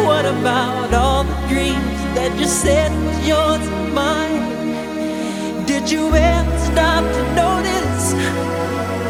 [0.06, 5.66] What about all the dreams that you said was yours and mine?
[5.66, 8.06] Did you ever stop to notice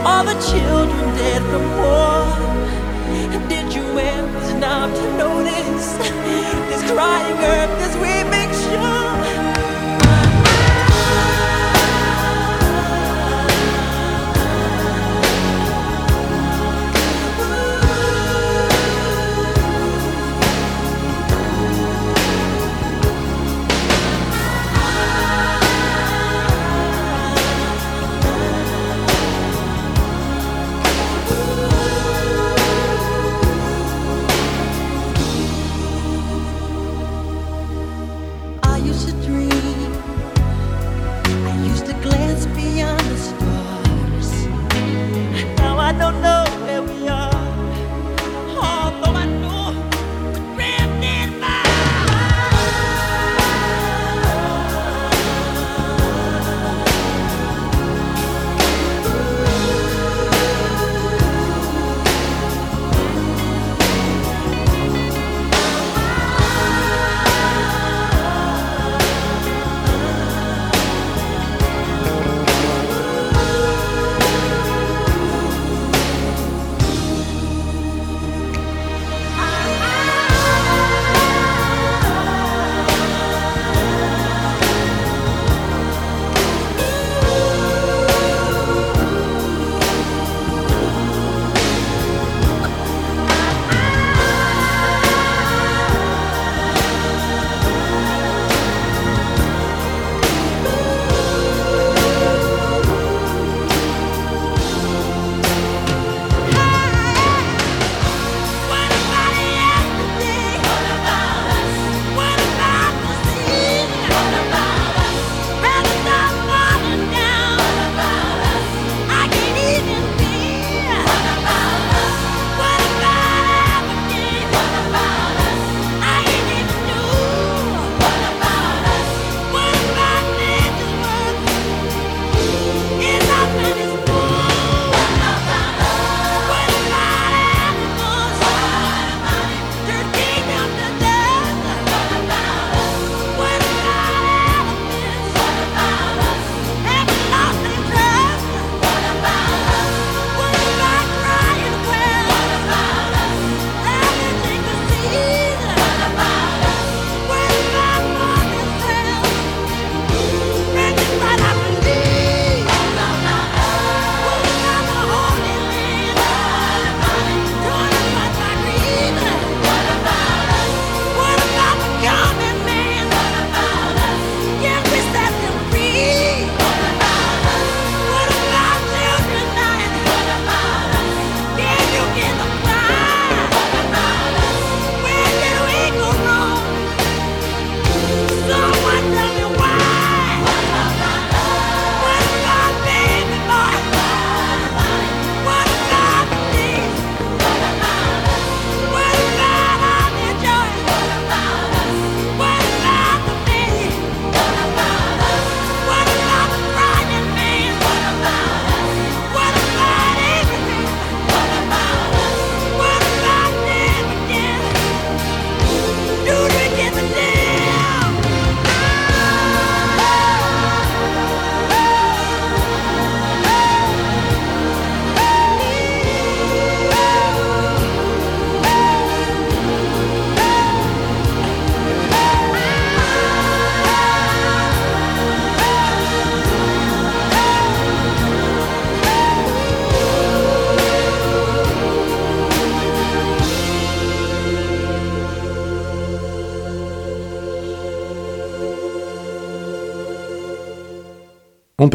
[0.05, 2.54] all the children dead from war?
[4.65, 5.89] Stop to notice
[6.71, 6.91] this.
[6.91, 8.44] Crying earth, this weeping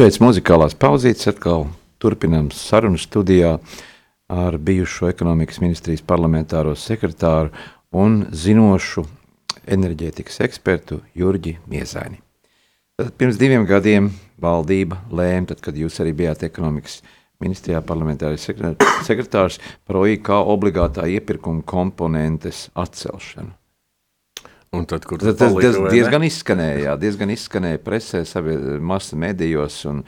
[0.00, 1.66] pēc muzikālās pauzītes atkal
[2.00, 3.50] turpinām sarunu studijā
[4.32, 7.50] ar bijušo ekonomikas ministrijas parlamentāro sekretāru
[7.92, 9.04] un zinošu
[9.68, 12.16] enerģētikas ekspertu Jurģi Miezaini.
[12.96, 14.08] Tad pirms diviem gadiem
[14.40, 17.02] valdība lēma, tad, kad jūs arī bijāt ekonomikas
[17.44, 18.48] ministrijā parlamentārais
[19.04, 23.59] sekretārs, par OIK obligātā iepirkuma komponentes atcelšanu.
[24.70, 28.22] Un tad, kur tas, tas, tas diezgan izskanēja, jā, diezgan izskanēja presē,
[28.78, 30.04] masu medijos, un,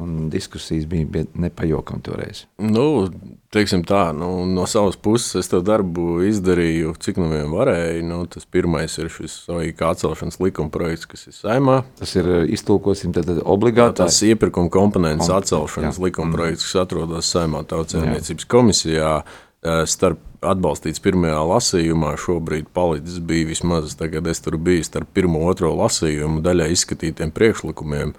[0.00, 2.46] un diskusijas bija, nepajokam toreiz.
[2.56, 3.10] Nu,
[3.52, 8.08] teiksim tā, nu, no savas puses es to darbu izdarīju, cik nu vien varēju.
[8.08, 11.82] Nu, tas pirmais ir šis OIK atcelšanas likuma projekts, kas ir saimā.
[12.00, 14.00] Tas ir, iztulkosim, tad obligāti.
[14.00, 16.08] Tas iepirkuma komponents Komp atcelšanas jā.
[16.08, 19.18] likuma projekts, kas atrodas saimā tautsēmniecības komisijā.
[19.20, 19.42] Jā
[19.86, 25.52] starp atbalstīts pirmajā lasījumā, šobrīd palicis bija vismaz, tagad es tur biju starp pirmo un
[25.52, 28.14] otro lasījumu daļai izskatītiem priekšlikumiem.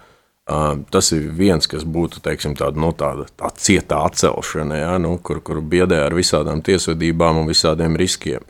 [0.47, 4.93] Uh, tas ir viens, kas būtu teiksim, tāda, no nu, tāda, tāda cietā atcelšana, ja,
[5.03, 8.45] nu, kur, kur biedē ar visādām tiesvedībām un visādiem riskiem.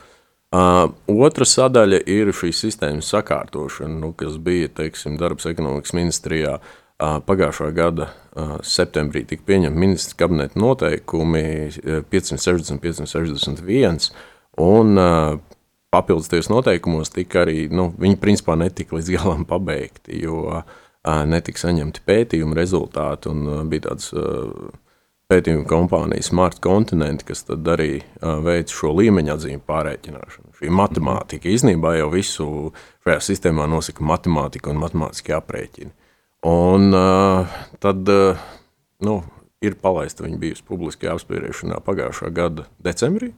[0.54, 6.60] Uh, otra sadaļa ir šīs sistēmas sakārtošana, nu, kas bija teiksim, darbs ekonomikas ministrijā.
[6.60, 8.08] Uh, Pagājušā gada
[8.66, 11.70] septembrī tika pieņemti ministrs kabineta noteikumi
[12.10, 14.08] 560, 561,
[14.58, 14.98] un
[15.94, 20.64] papildus tajos noteikumos tika arī, nu, viņi principā netika līdz galam pabeigti, jo
[21.06, 24.10] netika saņemti pētījumu rezultāti, un bija tāds
[25.30, 28.00] pētījuma kompānija Smart Continent, kas arī
[28.42, 30.50] veic šo līmeņa atzīmi pārreikināšanu.
[30.58, 32.50] Šī matemātika īstenībā jau visu
[33.06, 35.94] šajā sistēmā nosaka matemātika un matemātiski aprēķini.
[36.46, 38.38] Un uh, tad uh,
[39.02, 39.18] nu,
[39.64, 43.32] ir palaista viņa bijusi publiskajā apspriešanā pagājušā gada decembrī.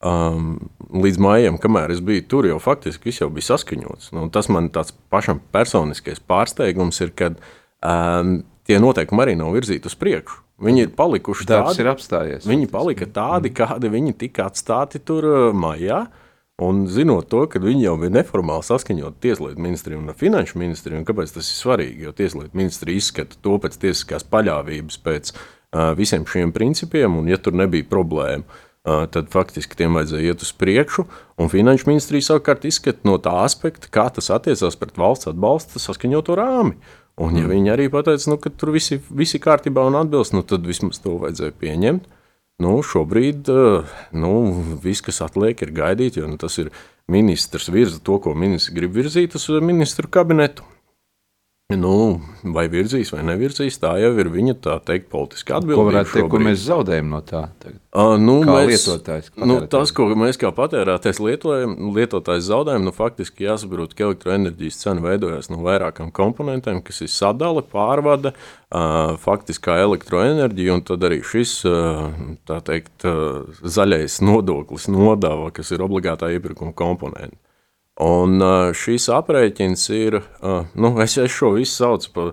[0.00, 4.12] Um, līdz maijam, kamēr es biju tur, jau faktiski viss jau bija saskaņots.
[4.16, 9.90] Nu, tas man tāds pašam personiskais pārsteigums ir, ka um, tie noteikumi arī nav virzīti
[9.90, 10.40] uz priekšu.
[10.60, 12.48] Viņi ir palikuši Darbs tādi, ir apstājies.
[12.48, 15.26] Viņi palika tādi, kādi viņi tika atstāti tur
[15.56, 16.04] maijā.
[16.04, 16.19] Uh,
[16.60, 21.06] Un zinot to, ka viņi jau bija neformāli saskaņot Tieslietu ministriju un Finanšu ministriju, un
[21.08, 22.04] kāpēc tas ir svarīgi?
[22.04, 27.40] Jo Tieslietu ministrija izskata to pēc tiesiskās paļāvības, pēc uh, visiem šiem principiem, un ja
[27.40, 31.06] tur nebija problēma, uh, tad faktiski tiem vajadzēja iet uz priekšu.
[31.40, 36.36] Un Finanšu ministrija savukārt izskata no tā aspekta, kā tas attiecās pret valsts atbalsta saskaņoto
[36.36, 36.76] rāmi.
[37.20, 37.54] Un, ja mm.
[37.54, 41.16] viņi arī pateica, nu, ka tur viss ir kārtībā un atbilst, nu, tad vismaz to
[41.24, 42.16] vajadzēja pieņemt.
[42.60, 44.32] Nu, šobrīd eh, nu,
[44.84, 46.68] viss, kas atliek, ir gaidīt, jo nu, tas ir
[47.10, 50.66] ministrs virza to, ko ministrs grib virzīt uz ministru kabinetu.
[51.70, 55.78] Nu, vai virzīs vai nevirzīs, tā jau ir viņa tā teikt, politiska atbildība.
[55.78, 57.44] Ko varētu teikt, ko mēs zaudējam no tā?
[57.90, 59.28] Uh, nu, kā mēs, lietotājs?
[59.38, 65.04] Nu, tas, ko mēs kā patērētājs lietojam, lietotājs zaudējam, nu, faktiski jāsaprot, ka elektroenerģijas cena
[65.04, 71.54] veidojas no vairākām komponentiem, kas ir sadale, pārvade, uh, faktiskā elektroenerģija, un tad arī šis,
[71.70, 72.10] uh,
[72.66, 77.38] teikt, uh, zaļais nodoklis, nodava, kas ir obligātā iepirkuma komponenta.
[78.00, 78.40] Un
[78.76, 82.32] šīs aprēķins ir, nu, es, es šo visu saucu par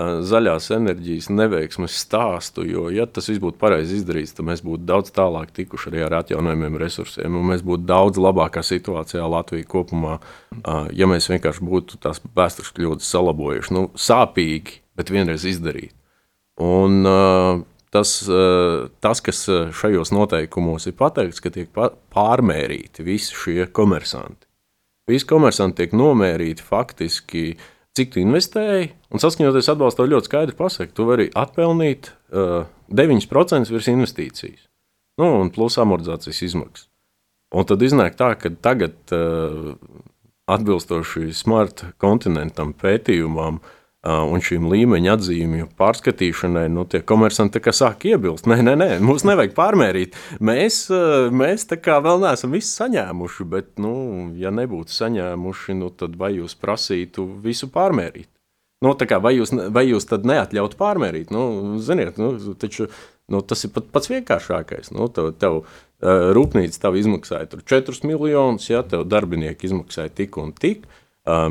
[0.00, 5.12] zaļās enerģijas neveiksmes stāstu, jo, ja tas viss būtu pareizi izdarīts, tad mēs būtu daudz
[5.12, 10.16] tālāk tikuši arī ar atjaunojumiem resursiem, un mēs būtu daudz labākā situācijā Latvijā kopumā,
[10.96, 13.74] ja mēs vienkārši būtu tās vēstures kļūdas salabojuši.
[13.76, 15.92] Nu, sāpīgi, bet vienreiz izdarīt.
[16.62, 17.04] Un
[17.92, 18.14] tas,
[19.04, 19.42] tas, kas
[19.76, 24.48] šajos noteikumos ir pateikts, ka tiek pārmērīti visi šie komersanti.
[25.10, 27.56] Visi komersanti tiek nomērīti faktiski,
[27.96, 33.90] cik tu investēji, un saskaņoties atbalstā ļoti skaidri pasaka, tu vari atpelnīt uh, 9% virs
[33.92, 34.64] investīcijas,
[35.20, 36.88] nu, un plus amortizācijas izmaksas.
[37.52, 39.74] Un tad iznāk tā, ka tagad uh,
[40.48, 48.48] atbilstoši smart kontinentam pētījumam, uh, un šīm līmeņa atzīmju pārskatīšanai, nu, tie komersanti sāk iebilst.
[48.50, 50.18] Nē, nē, nē, mums nevajag pārmērīt.
[50.42, 50.88] Mēs,
[51.30, 53.94] mēs tā kā vēl neesam visu saņēmuši, bet, nu,
[54.38, 58.26] ja nebūtu saņēmuši, nu, tad vai jūs prasītu visu pārmērīt?
[58.82, 61.30] Nu, kā, vai, jūs, vai jūs tad neatļautu pārmērīt?
[61.30, 62.88] Nu, ziniet, nu, taču,
[63.30, 64.90] nu, tas ir pat, pats vienkāršākais.
[64.96, 70.50] Nu, tev, tev uh, rūpnīca tev izmaksāja 4 miljonus, ja tev darbinieki izmaksāja tik un
[70.58, 70.82] tik.
[70.90, 70.98] Uh,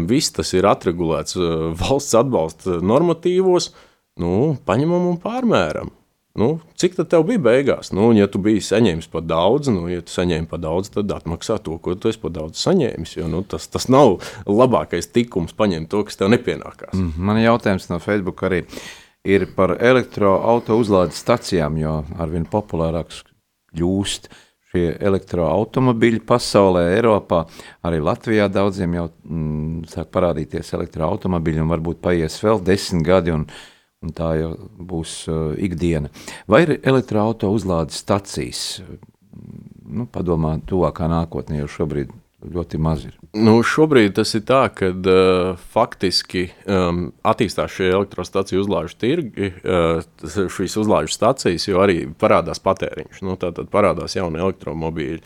[0.08, 3.72] viss tas ir atregulēts uh, valsts atbalsta normatīvos,
[4.20, 5.92] nu, paņemam un pārmēram.
[6.40, 7.90] Nu, cik tad tev bija beigās?
[7.92, 11.58] Nu, ja tu biji saņēmis par daudz, nu, ja tu saņēmi par daudz, tad atmaksā
[11.60, 13.18] to, ko tu esi par daudz saņēmis.
[13.18, 16.96] Jo, nu, tas, tas nav labākais tikums paņemt to, kas tev nepienākās.
[16.96, 18.62] Mm, man jautājums no Facebook arī
[19.28, 23.26] ir par elektroautorāta uzlādes stacijām, jo arvien populārāks
[23.76, 24.40] kļūst uh,
[24.72, 27.44] šie elektroautomobīļi pasaulē, Eiropā,
[27.88, 33.46] arī Latvijā daudziem jau mm, sāk parādīties elektroautomobīļi, un varbūt paies vēl desmit gadi, un,
[34.02, 34.52] un tā jau
[34.92, 36.12] būs uh, ikdiena.
[36.48, 38.64] Vai ir elektroautorāta uzlādes stacijas?
[39.92, 43.18] Nu, padomā, tuvākā nākotnē jau šobrīd ļoti maz ir.
[43.38, 50.02] Nu, šobrīd tas ir tā, ka uh, faktiski um, attīstās šie elektrostaciju uzlāžu tirgi, uh,
[50.26, 53.22] šīs uzlāžu stacijas, jo arī parādās patēriņš.
[53.28, 55.22] Nu, tad parādās jauni elektromobīļi.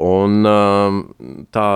[0.00, 1.00] Un um,
[1.52, 1.70] tā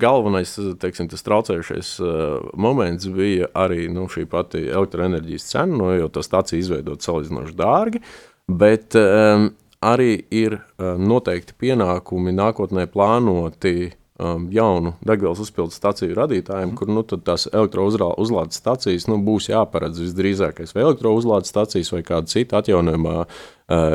[0.00, 6.24] galvenais, teiksim, traucējušais uh, moments bija arī nu, šī pati elektroenerģijas cena, no, jo tā
[6.24, 8.00] stācija izveidot salīdzinoši dārgi,
[8.48, 9.50] bet um,
[9.84, 16.76] arī ir uh, noteikti pienākumi nākotnē plānoti um, jaunu degvielas uzpildes staciju radītājiem, mm.
[16.78, 22.60] kur nu, tās elektrouzlādes stacijas nu, būs jāparedz visdrīzākais vai elektrouzlādes stacijas vai kāda cita
[22.62, 23.28] atjaunojamā uh,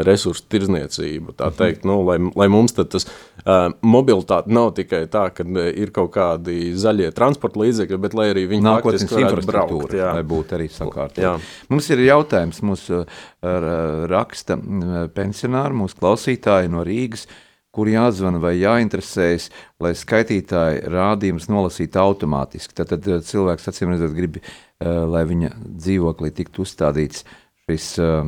[0.04, 1.38] resursu tirzniecība.
[1.40, 1.58] Tā mhm.
[1.62, 6.12] teikt, nu, lai, lai mums tas uh, mobilitāte nav tikai tā, ka uh, ir kaut
[6.18, 11.38] kādi zaļie transporta līdzekļi, bet lai arī viņi nākotnes infrastruktūra, lai būtu arī sakārtota.
[11.72, 13.70] Mums ir jautājums, mūsu uh,
[14.12, 17.30] raksta uh, pensionāri, mūsu klausītāji no Rīgas.
[17.30, 17.46] Uh,
[17.80, 19.48] kur jāzvana vai jāinteresējas,
[19.80, 22.76] lai skaitītāji rādījumus nolasītu automātiski.
[22.76, 27.24] Tad, tad eh, cilvēks acīm redzot, grib, eh, lai viņa dzīvoklī tiktu uzstādīts
[27.70, 28.24] šis eh,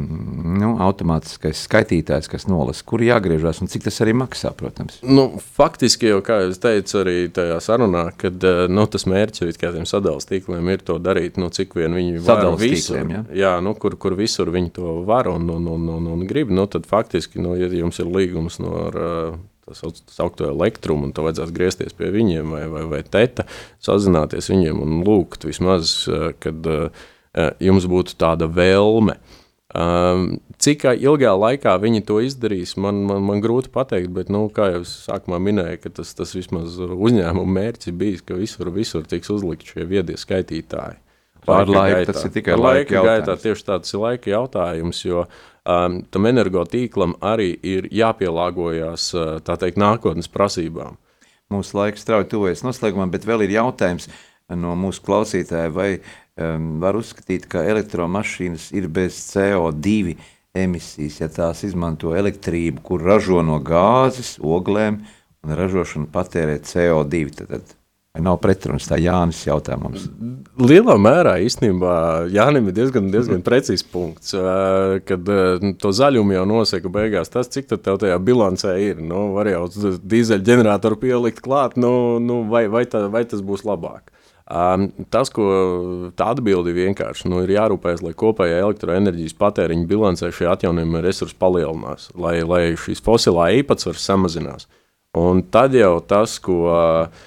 [0.61, 4.99] nu, automātiskais skaitītājs, kas nolasa, kur jāgriežas un cik tas arī maksā, protams.
[5.03, 5.27] Nu,
[5.57, 10.09] faktiski jau, kā jau teicu, arī tajā sarunā, kad nu, tas mērķis ir tiem sadalījuma
[10.31, 12.43] tīkliem ir to darīt, nu, cik vien viņi var.
[12.61, 13.21] Tīkliem, ja?
[13.35, 16.67] Jā, nu, kur, kur visur viņi to var un, un, un, un, un grib, nu,
[16.71, 18.99] tad faktiski, nu, ja jums ir līgums no ar,
[19.71, 19.83] tas
[20.19, 23.47] augsto elektrumu, un to vajadzētu griezties pie viņiem vai, vai, vai teta,
[23.83, 25.95] sazināties viņiem un lūgt vismaz,
[26.43, 27.09] kad uh, Eh,
[27.63, 29.17] jums būtu tāda vēlme.
[29.71, 34.67] Um, cik ilgā laikā viņi to izdarīs, man, man, man grūti pateikt, bet, nu, kā
[34.73, 39.71] jau es sākumā minēju, tas, tas vismaz uzņēmuma mērķis bijis, ka visur, visur tiks uzlikt
[39.71, 40.99] šie viedie skaitītāji.
[41.47, 42.11] Pār laiku gaitā.
[42.11, 43.23] tas ir tikai laika, laika jautājums.
[43.23, 49.07] Gaitā, tieši tāds ir laika jautājums, jo um, tam energotīklam arī ir jāpielāgojas
[49.47, 50.99] tā teikt nākotnes prasībām.
[51.51, 54.11] Mūsu laiks strauji tuvojas noslēgumam, bet vēl ir jautājums
[54.51, 60.15] no mūsu klausītāja, vai uh, um, var uzskatīt, ka elektromašīnas ir bez CO2
[60.53, 65.01] emisijas, ja tās izmanto elektrību, kur ražo no gāzes, oglēm,
[65.41, 67.27] un ražošana patērē CO2.
[67.37, 67.77] Tad, tad
[68.11, 68.89] Vai nav pretrunas?
[68.91, 70.09] Tā Jānis jautā mums.
[70.59, 71.93] Lielā mērā īstenībā
[72.33, 74.33] Jānis ir diezgan, diezgan precīzs punkts.
[75.07, 75.31] Kad
[75.79, 78.99] to zaļumu jau nosaka beigās, tas, cik tev tajā bilancē ir.
[78.99, 79.63] Nu, var jau
[80.11, 84.11] dīzeļģeneratoru pielikt klāt, nu, nu, vai, vai, tā, vai tas būs labāk.
[84.51, 85.45] Um, tas, ko
[86.19, 92.09] tā atbilde vienkārši nu, ir jārūpējas, lai kopējā elektroenerģijas patēriņa bilancē šie atjaunojamie resursi palielinās,
[92.19, 94.67] lai, lai šīs fosilā īpatsvars samazinās.
[95.15, 97.23] Un tad jau tas, ko uh,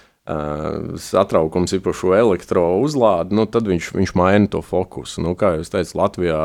[1.00, 5.24] satraukums ir par šo elektrouzlādi, nu, tad viņš, viņš maina to fokusu.
[5.24, 6.40] Nu, kā jau teicu, Latvijā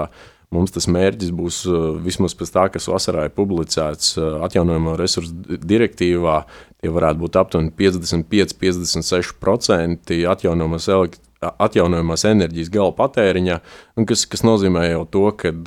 [0.55, 1.61] mums tas mērķis būs
[2.03, 4.15] vismaz pēc tā, kas vasarā ir publicēts
[4.47, 6.41] atjaunojamo resursu direktīvā,
[6.79, 10.85] tie varētu būt aptuveni 55-56% atjaunojamās,
[11.49, 13.55] atjaunojamās enerģijas gala patēriņā,
[14.09, 15.59] kas, kas nozīmē jau to, ka uh,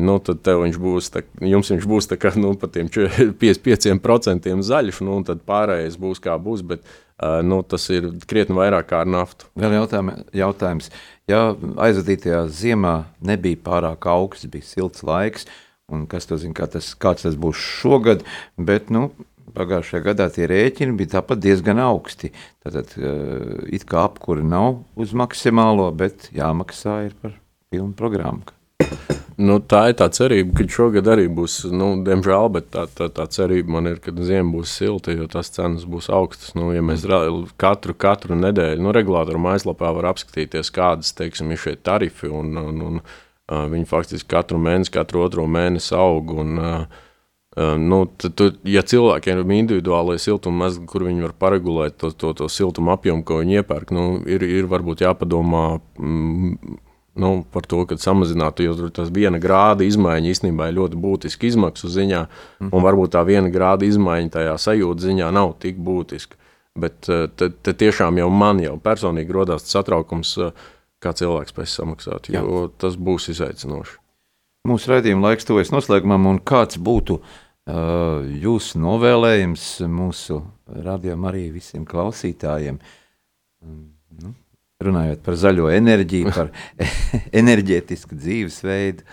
[0.00, 5.10] nu, tad viņš būs, tā, jums viņš būs kā nu, par tiem 55% zaļš, nu,
[5.20, 9.10] un tad pārējais būs kā būs, bet uh, nu, tas ir krietni vairāk kā ar
[9.10, 9.42] naftu.
[9.56, 9.72] Vēl
[10.36, 10.86] jautājums.
[11.30, 11.40] Ja
[11.80, 15.42] aizvadītajā ziemā nebija pārāk augsts, bija silts laiks,
[15.92, 18.24] un kas to zina, kā tas, kāds tas būs šogad,
[18.56, 19.10] bet, nu,
[19.54, 22.32] pagājušajā gadā tie rēķini bija tāpat diezgan augsti.
[22.64, 27.36] Tātad uh, it kā apkuri nav uz maksimālo, bet jāmaksā ir par
[27.72, 28.46] pilnu programmu.
[29.34, 33.24] Nu, tā ir tā cerība, ka šogad arī būs, nu, diemžēl, bet tā, tā, tā
[33.34, 36.52] cerība man ir, ka ziema būs silta, jo tās cenas būs augstas.
[36.54, 37.02] Nu, ja mēs
[37.58, 42.84] katru, katru nedēļu, nu, regulātoru mājaslapā var apskatīties, kādas, teiksim, ir šie tarifi, un, un,
[42.86, 47.02] un uh, viņi faktiski katru mēnesi, katru otro mēnesi aug, un Uh,
[47.56, 52.32] nu, tad, tu, ja cilvēkiem ir individuālai siltuma mezgli, kur viņi var paregulēt to, to,
[52.34, 56.80] to siltuma apjomu, ko viņi iepērk, nu, ir, ir varbūt jāpadomā mm,
[57.22, 61.92] nu, par to, ka samazinātu, jo tas viena grāda izmaiņa īstenībā ir ļoti būtiska izmaksu
[61.94, 62.24] ziņā,
[62.64, 62.72] mm.
[62.74, 66.40] un varbūt tā viena grāda izmaiņa tajā sajūta ziņā nav tik būtiska.
[66.74, 70.34] Bet te, tiešām jau man jau personīgi rodās satraukums,
[70.98, 72.66] kā cilvēks spēs samaksāt, jo Jā.
[72.82, 74.00] tas būs izaicinoši.
[74.66, 81.84] Mūsu raidījuma laiks tuvojas noslēgumam, un kāds būtu uh, jūsu novēlējums mūsu radījumam, arī visiem
[81.88, 82.78] klausītājiem.
[83.64, 84.34] Nu,
[84.84, 86.50] runājot par zaļo enerģiju, par
[87.40, 89.06] enerģētisku dzīvesveidu.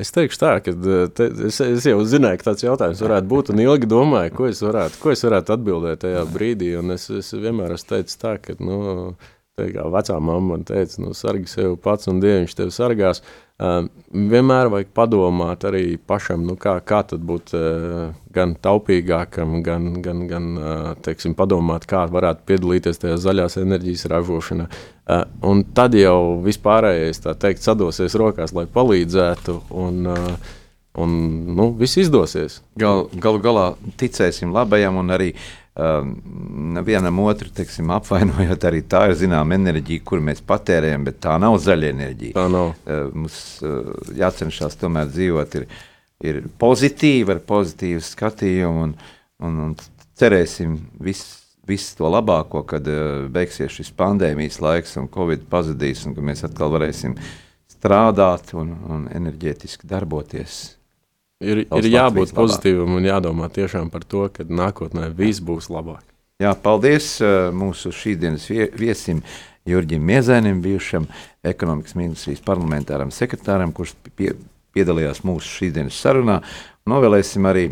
[0.00, 0.72] Es teikšu tā, ka
[1.12, 4.62] te, es, es jau zināju, ka tāds jautājums varētu būt, un ilgi domāju, ko es
[4.64, 6.70] varētu, ko es varētu atbildēt tajā brīdī.
[6.94, 9.12] Es, es vienmēr esmu teicis tā, ka nu,
[9.58, 13.20] kā vecā mamma man teica, nu, sargi sev pats un Dievs tevi sargās.
[13.20, 19.90] Uh, vienmēr vajag padomāt arī pašam, nu, kā, kā tad būt uh, gan taupīgākam, gan,
[20.04, 24.68] gan, gan uh, teiksim, padomāt, kā varētu piedalīties tajā zaļās enerģijas ražošanā.
[25.10, 30.56] Uh, un tad jau vispārējais, tā teikt, sadosies rokās, lai palīdzētu, un, uh,
[31.04, 31.16] un
[31.52, 32.62] nu, viss izdosies.
[32.80, 33.66] Gal, galu galā
[34.00, 35.34] ticēsim labajam un arī
[35.74, 36.14] um,
[36.86, 41.58] vienam otru teiksim, apvainojot, arī tā ir zināma enerģija, kuru mēs patērējam, bet tā nav
[41.62, 42.36] zaļa enerģija.
[42.38, 42.72] Tā nav.
[42.84, 45.68] Uh, mums uh, jācenšas tomēr dzīvot ir,
[46.32, 48.96] ir pozitīvi, ar pozitīvu skatījumu un,
[49.46, 49.76] un, un
[50.20, 51.36] cerēsim visu.
[51.70, 56.40] Visu to labāko, kad uh, beigsies šis pandēmijas laiks, un Covid pazudīs, un ka mēs
[56.48, 57.12] atkal varēsim
[57.70, 60.56] strādāt un, un enerģētiski darboties.
[61.40, 66.02] Ir, ir jābūt pozitīvam un jādomā tiešām par to, ka nākotnē viss būs labāk.
[66.40, 69.22] Jā, paldies uh, mūsu šīsdienas vie- viesim
[69.68, 71.06] Jurģim Miezēnim, bijušam
[71.44, 74.34] ekonomikas ministrijas parlamentāram sekretāram, kurš pie,
[74.76, 76.38] piedalījās mūsu šīsdienas sarunā.
[76.88, 77.70] Novēlēsim arī,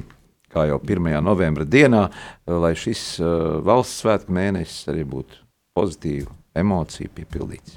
[0.52, 1.10] kā jau 1.
[1.24, 5.44] novembra dienā, uh, lai šis uh, valsts svētku mēnesis arī būtu
[5.76, 7.76] pozitīvu emociju piepildīts.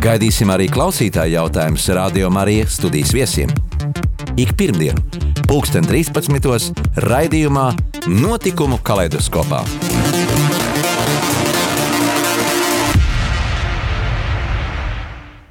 [0.00, 3.50] Gaidīsim arī klausītāju jautājumus Radio Marija studijas viesiem.
[4.40, 5.02] Ik pirmdienu,
[5.44, 6.72] pulksten 13.
[7.04, 7.66] raidījumā
[8.08, 9.60] Notikumu kaleidoskopā.